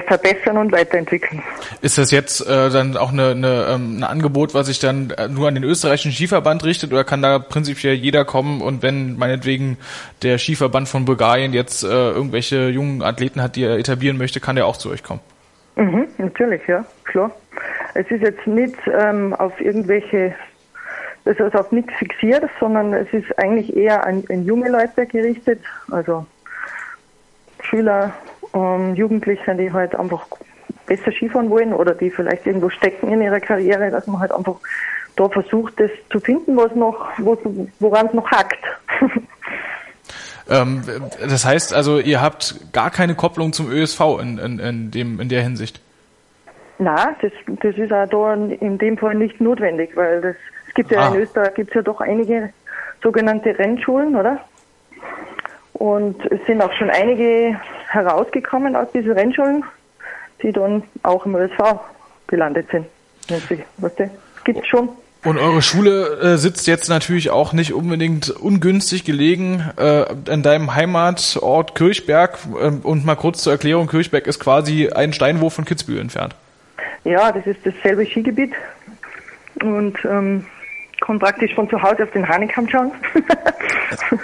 [0.00, 1.42] verbessern und weiterentwickeln.
[1.80, 5.28] Ist das jetzt äh, dann auch eine, eine, ähm, ein Angebot, was sich dann äh,
[5.28, 9.78] nur an den österreichischen Skiverband richtet oder kann da prinzipiell jeder kommen und wenn meinetwegen
[10.22, 14.56] der Skiverband von Bulgarien jetzt äh, irgendwelche jungen Athleten hat, die er etablieren möchte, kann
[14.56, 15.20] der auch zu euch kommen?
[15.76, 17.30] Mhm, natürlich, ja, klar.
[17.94, 20.34] Es ist jetzt nicht ähm, auf irgendwelche,
[21.24, 25.60] es ist auf nichts fixiert, sondern es ist eigentlich eher an, an junge Leute gerichtet,
[25.90, 26.26] also
[27.62, 28.12] Schüler,
[28.54, 30.26] ähm, Jugendliche, die halt einfach
[30.86, 34.56] besser Skifahren wollen oder die vielleicht irgendwo stecken in ihrer Karriere, dass man halt einfach
[35.16, 37.10] da versucht, das zu finden, was noch,
[37.78, 38.58] woran es noch hakt.
[40.50, 40.82] ähm,
[41.20, 45.28] das heißt also, ihr habt gar keine Kopplung zum ÖSV in, in, in, dem, in
[45.28, 45.80] der Hinsicht?
[46.78, 50.36] Na, das, das ist auch da in dem Fall nicht notwendig, weil das,
[50.68, 51.14] es gibt ja ah.
[51.14, 52.52] in Österreich gibt's ja doch einige
[53.02, 54.40] sogenannte Rennschulen, oder?
[55.74, 57.58] Und es sind auch schon einige
[57.92, 59.64] herausgekommen aus diesen Rennschulen,
[60.42, 61.80] die dann auch im ÖSV
[62.26, 62.86] gelandet sind.
[63.28, 64.10] Weißt du,
[64.44, 64.88] gibt schon.
[65.24, 70.74] Und eure Schule äh, sitzt jetzt natürlich auch nicht unbedingt ungünstig gelegen äh, in deinem
[70.74, 72.38] Heimatort Kirchberg.
[72.60, 76.34] Äh, und mal kurz zur Erklärung, Kirchberg ist quasi ein Steinwurf von Kitzbühel entfernt.
[77.04, 78.52] Ja, das ist dasselbe Skigebiet.
[79.62, 80.44] Und ähm,
[81.00, 82.90] kann praktisch von zu Hause auf den Hanekamm schauen.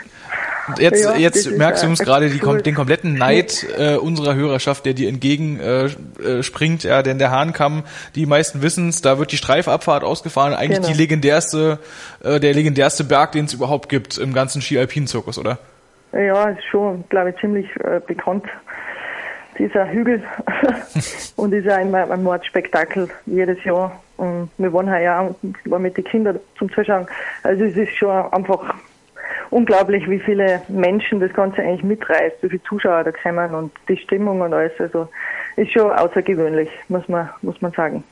[0.79, 4.95] Jetzt, ja, jetzt merkst du uns gerade die, den kompletten Neid äh, unserer Hörerschaft, der
[4.95, 9.33] dir entgegen äh, äh, springt, ja, denn der Hahnkamm, die meisten wissen es, da wird
[9.33, 10.93] die Streifabfahrt ausgefahren, eigentlich genau.
[10.93, 11.79] die legendärste,
[12.23, 15.59] äh, der legendärste Berg, den es überhaupt gibt im ganzen Ski-Alpin-Zirkus, oder?
[16.13, 18.45] Ja, ist schon, glaube ich, ziemlich äh, bekannt
[19.59, 20.23] dieser Hügel
[21.37, 24.01] und ist ja immer ein Mordspektakel jedes Jahr.
[24.17, 27.07] Und wir waren ja auch war mit den Kindern zum Zuschauen.
[27.43, 28.75] Also es ist schon einfach
[29.51, 33.97] unglaublich, wie viele Menschen das Ganze eigentlich mitreißt, wie viele Zuschauer da kommen und die
[33.97, 34.73] Stimmung und alles.
[34.79, 35.09] Also
[35.57, 38.05] ist schon außergewöhnlich, muss man, muss man sagen.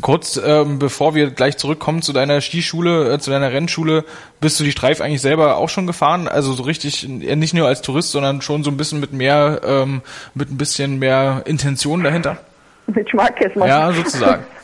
[0.00, 4.04] Kurz, ähm, bevor wir gleich zurückkommen zu deiner Skischule, äh, zu deiner Rennschule,
[4.40, 6.28] bist du die Streif eigentlich selber auch schon gefahren?
[6.28, 10.02] Also so richtig, nicht nur als Tourist, sondern schon so ein bisschen mit mehr, ähm,
[10.34, 12.38] mit ein bisschen mehr Intention dahinter?
[12.86, 13.68] Mit Schmackes, man.
[13.68, 14.44] Ja, sozusagen.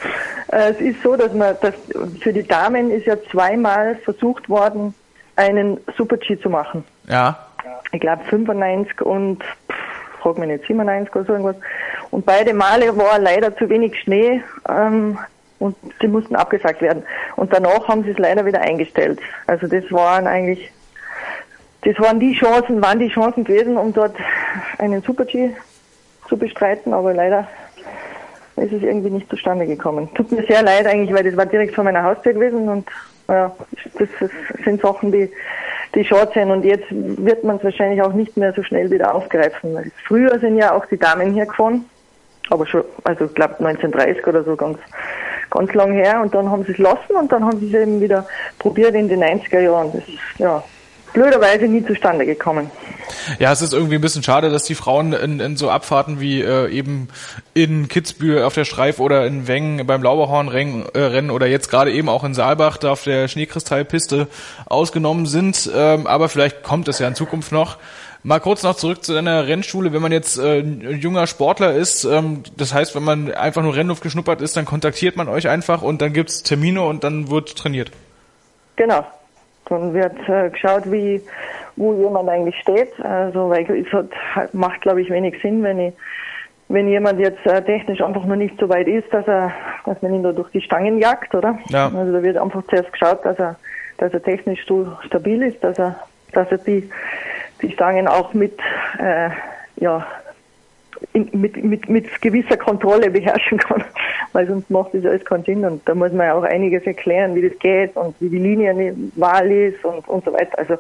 [0.52, 1.74] Äh, es ist so, dass man, dass
[2.20, 4.94] für die Damen ist ja zweimal versucht worden,
[5.40, 6.84] einen Super-G zu machen.
[7.08, 7.38] Ja.
[7.92, 9.42] Ich glaube 95 und
[10.20, 11.56] frag mich nicht, 97 oder so irgendwas.
[12.10, 15.18] Und beide Male war leider zu wenig Schnee ähm,
[15.58, 17.02] und sie mussten abgesagt werden.
[17.36, 19.18] Und danach haben sie es leider wieder eingestellt.
[19.46, 20.70] Also das waren eigentlich,
[21.82, 24.16] das waren die Chancen, waren die Chancen gewesen, um dort
[24.78, 25.50] einen Super-G
[26.28, 27.48] zu bestreiten, aber leider
[28.56, 30.12] ist es irgendwie nicht zustande gekommen.
[30.14, 32.86] Tut mir sehr leid eigentlich, weil das war direkt vor meiner Haustür gewesen und
[33.30, 33.56] ja,
[33.98, 34.08] das
[34.64, 35.30] sind Sachen, die,
[35.94, 39.14] die schade sind und jetzt wird man es wahrscheinlich auch nicht mehr so schnell wieder
[39.14, 39.92] aufgreifen.
[40.06, 41.84] Früher sind ja auch die Damen hier gefahren,
[42.50, 44.78] aber schon, also ich glaube 1930 oder so ganz,
[45.50, 48.00] ganz lang her und dann haben sie es lassen und dann haben sie es eben
[48.00, 48.26] wieder
[48.58, 49.92] probiert in den 90er Jahren.
[49.92, 50.02] Das,
[50.38, 50.62] ja,
[51.12, 52.70] blöderweise nie zustande gekommen.
[53.38, 56.40] Ja, es ist irgendwie ein bisschen schade, dass die Frauen in, in so Abfahrten wie
[56.40, 57.08] äh, eben
[57.54, 61.92] in Kitzbühel auf der Streif oder in Wengen beim Lauberhornrennen äh, Rennen oder jetzt gerade
[61.92, 64.28] eben auch in Saalbach da auf der Schneekristallpiste
[64.66, 65.70] ausgenommen sind.
[65.74, 67.78] Ähm, aber vielleicht kommt es ja in Zukunft noch.
[68.22, 69.92] Mal kurz noch zurück zu deiner Rennschule.
[69.92, 73.74] Wenn man jetzt äh, ein junger Sportler ist, ähm, das heißt, wenn man einfach nur
[73.74, 77.56] Rennluft geschnuppert ist, dann kontaktiert man euch einfach und dann gibt's Termine und dann wird
[77.56, 77.90] trainiert.
[78.76, 79.06] Genau,
[79.70, 81.22] dann wird äh, geschaut, wie,
[81.76, 82.92] wo jemand eigentlich steht.
[83.02, 85.94] Also, weil es hat, macht, glaube ich, wenig Sinn, wenn ich,
[86.68, 89.52] wenn jemand jetzt äh, technisch einfach noch nicht so weit ist, dass er,
[89.86, 91.58] dass man ihn da durch die Stangen jagt, oder?
[91.68, 91.90] Ja.
[91.94, 93.56] Also da wird einfach zuerst geschaut, dass er,
[93.98, 95.96] dass er technisch so stabil ist, dass er,
[96.32, 96.88] dass er die,
[97.62, 98.58] die Stangen auch mit,
[98.98, 99.30] äh,
[99.76, 100.06] ja,
[101.12, 103.84] in, mit, mit, mit gewisser Kontrolle beherrschen kann,
[104.32, 105.64] weil sonst macht das alles keinen Sinn.
[105.64, 109.50] Und da muss man ja auch einiges erklären, wie das geht und wie die Linienwahl
[109.50, 110.58] ist und, und so weiter.
[110.58, 110.76] Also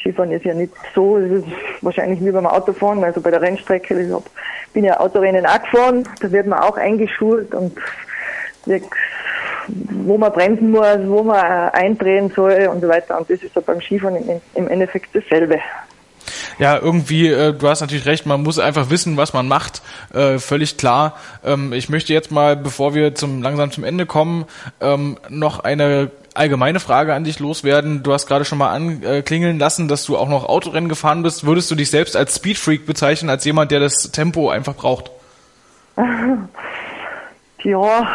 [0.00, 1.46] Skifahren ist ja nicht so, das ist
[1.82, 4.00] wahrscheinlich wie beim Autofahren, also bei der Rennstrecke.
[4.00, 4.24] Ich hab,
[4.72, 7.76] bin ja Autorennen auch gefahren, da wird man auch eingeschult und
[9.66, 13.18] wo man bremsen muss, wo man eindrehen soll und so weiter.
[13.18, 15.58] Und das ist ja beim Skifahren im Endeffekt dasselbe
[16.58, 19.82] ja, irgendwie, äh, du hast natürlich recht, man muss einfach wissen, was man macht,
[20.12, 21.16] äh, völlig klar.
[21.44, 24.44] Ähm, ich möchte jetzt mal, bevor wir zum langsam zum Ende kommen,
[24.80, 28.02] ähm, noch eine allgemeine Frage an dich loswerden.
[28.02, 31.44] Du hast gerade schon mal anklingeln lassen, dass du auch noch Autorennen gefahren bist.
[31.44, 35.10] Würdest du dich selbst als Speedfreak bezeichnen, als jemand, der das Tempo einfach braucht?
[37.64, 38.06] Ja,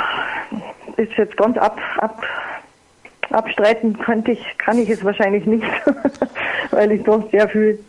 [0.96, 2.24] ist jetzt ganz ab, ab
[3.34, 5.66] abstreiten könnte ich, kann ich es wahrscheinlich nicht,
[6.72, 7.80] weil ich doch sehr viel,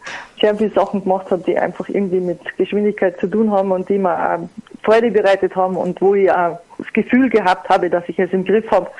[0.40, 3.99] sehr viele Sachen gemacht habe, die einfach irgendwie mit Geschwindigkeit zu tun haben und die
[3.99, 4.49] mir auch
[4.82, 8.45] Freude bereitet haben und wo ich auch das Gefühl gehabt habe, dass ich es im
[8.45, 8.90] Griff habe.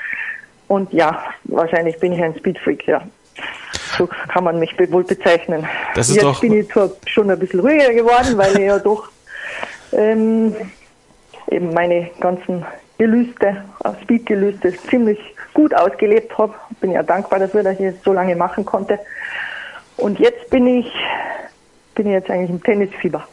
[0.69, 3.03] Und ja, wahrscheinlich bin ich ein Speedfreak, ja.
[3.99, 5.67] So kann man mich wohl bezeichnen.
[5.95, 6.41] Das ist Jetzt doch...
[6.41, 9.09] bin ich zwar schon ein bisschen ruhiger geworden, weil ich ja doch
[9.93, 10.55] ähm,
[11.51, 12.65] eben meine ganzen
[12.99, 13.65] Gelüste,
[14.03, 15.19] Speedgelüste ziemlich
[15.53, 16.55] gut ausgelebt habe.
[16.81, 18.99] Bin ja dankbar dafür, dass ich es so lange machen konnte.
[19.97, 20.93] Und jetzt bin ich,
[21.95, 23.27] bin ich jetzt eigentlich im Tennisfieber.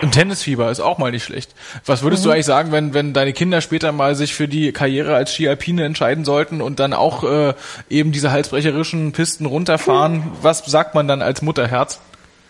[0.00, 1.54] Im Tennisfieber ist auch mal nicht schlecht.
[1.86, 2.28] Was würdest mhm.
[2.28, 5.84] du eigentlich sagen, wenn, wenn deine Kinder später mal sich für die Karriere als Ski-Alpine
[5.84, 7.54] entscheiden sollten und dann auch äh,
[7.88, 10.16] eben diese halsbrecherischen Pisten runterfahren?
[10.16, 10.32] Mhm.
[10.42, 12.00] Was sagt man dann als Mutterherz?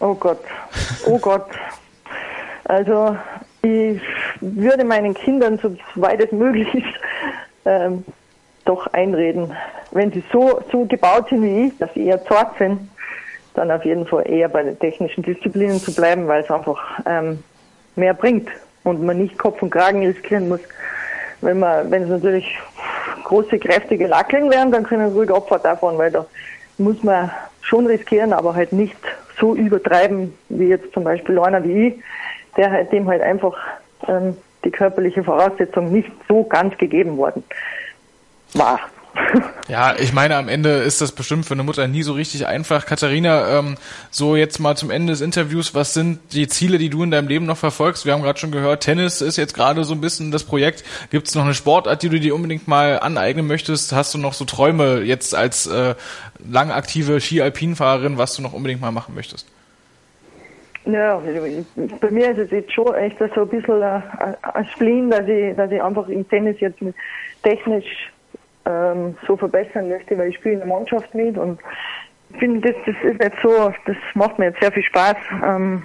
[0.00, 0.40] Oh Gott,
[1.06, 1.46] oh Gott.
[2.64, 3.16] Also
[3.62, 4.00] ich
[4.40, 6.84] würde meinen Kindern, so weit es möglich ist,
[7.64, 8.04] ähm,
[8.64, 9.52] doch einreden.
[9.92, 12.90] Wenn sie so, so gebaut sind wie ich, dass sie eher zart sind,
[13.54, 17.42] dann auf jeden Fall eher bei den technischen Disziplinen zu bleiben, weil es einfach ähm,
[17.96, 18.48] mehr bringt
[18.84, 20.60] und man nicht Kopf und Kragen riskieren muss.
[21.40, 22.58] Wenn man, wenn es natürlich
[23.24, 26.26] große, kräftige Lackeln wären, dann können sie ruhig Abfahrt davon, weil da
[26.78, 28.96] muss man schon riskieren, aber halt nicht
[29.38, 31.94] so übertreiben, wie jetzt zum Beispiel einer wie ich,
[32.56, 33.56] der dem halt einfach
[34.08, 37.44] ähm, die körperliche Voraussetzung nicht so ganz gegeben worden
[38.54, 38.80] war.
[39.68, 42.84] Ja, ich meine, am Ende ist das bestimmt für eine Mutter nie so richtig einfach.
[42.84, 43.76] Katharina, ähm,
[44.10, 47.28] so jetzt mal zum Ende des Interviews, was sind die Ziele, die du in deinem
[47.28, 48.04] Leben noch verfolgst?
[48.04, 50.84] Wir haben gerade schon gehört, Tennis ist jetzt gerade so ein bisschen das Projekt.
[51.10, 53.92] Gibt es noch eine Sportart, die du dir unbedingt mal aneignen möchtest?
[53.92, 55.94] Hast du noch so Träume jetzt als äh,
[56.46, 59.46] lang aktive Ski-Alpin-Fahrerin, was du noch unbedingt mal machen möchtest?
[60.84, 61.22] Ja,
[62.00, 65.70] bei mir ist es jetzt schon echt so ein bisschen ein, Spleen, dass ich, dass
[65.70, 66.80] ich einfach im Tennis jetzt
[67.42, 68.12] technisch
[68.64, 71.60] ähm, so verbessern möchte, weil ich spiele in der Mannschaft mit und
[72.38, 75.82] finde, das, das ist jetzt so, das macht mir jetzt sehr viel Spaß, ähm,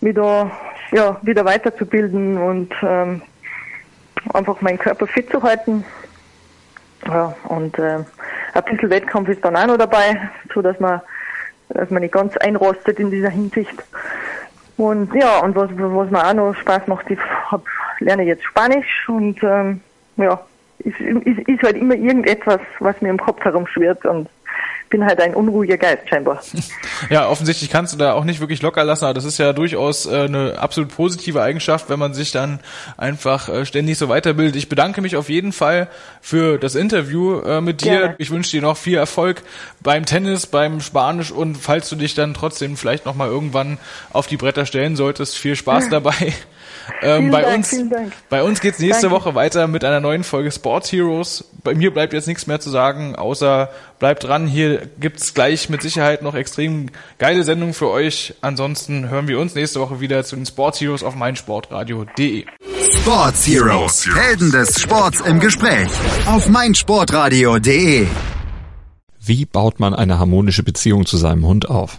[0.00, 0.50] wieder,
[0.92, 3.22] ja, wieder weiterzubilden und ähm,
[4.34, 5.84] einfach meinen Körper fit zu halten.
[7.06, 8.04] Ja, und äh,
[8.54, 11.00] ein bisschen Wettkampf ist dann auch noch dabei, so dass man,
[11.68, 13.84] dass man nicht ganz einrostet in dieser Hinsicht.
[14.78, 17.18] Und ja, und was, was mir auch noch Spaß macht, ich
[17.50, 17.64] hab,
[17.98, 19.80] lerne jetzt Spanisch und ähm,
[20.16, 20.40] ja,
[20.78, 24.28] ist, ist, ist halt immer irgendetwas, was mir im Kopf herumschwirrt und
[24.88, 26.42] bin halt ein unruhiger Geist scheinbar.
[27.10, 30.06] Ja, offensichtlich kannst du da auch nicht wirklich locker lassen, aber das ist ja durchaus
[30.06, 32.58] äh, eine absolut positive Eigenschaft, wenn man sich dann
[32.96, 34.56] einfach äh, ständig so weiterbildet.
[34.56, 35.88] Ich bedanke mich auf jeden Fall
[36.20, 37.98] für das Interview äh, mit dir.
[37.98, 38.14] Gerne.
[38.18, 39.42] Ich wünsche dir noch viel Erfolg
[39.80, 43.78] beim Tennis, beim Spanisch und falls du dich dann trotzdem vielleicht nochmal irgendwann
[44.12, 46.34] auf die Bretter stellen solltest, viel Spaß dabei.
[47.02, 47.76] Ähm, bei, Dank, uns,
[48.28, 49.16] bei uns geht's nächste Danke.
[49.16, 51.44] Woche weiter mit einer neuen Folge Sports Heroes.
[51.62, 54.46] Bei mir bleibt jetzt nichts mehr zu sagen, außer bleibt dran.
[54.46, 58.34] Hier gibt's gleich mit Sicherheit noch extrem geile Sendungen für euch.
[58.40, 62.44] Ansonsten hören wir uns nächste Woche wieder zu den Sports Heroes auf meinsportradio.de.
[62.90, 65.88] Sports Heroes, Helden des Sports im Gespräch
[66.26, 68.06] auf meinsportradio.de.
[69.20, 71.98] Wie baut man eine harmonische Beziehung zu seinem Hund auf?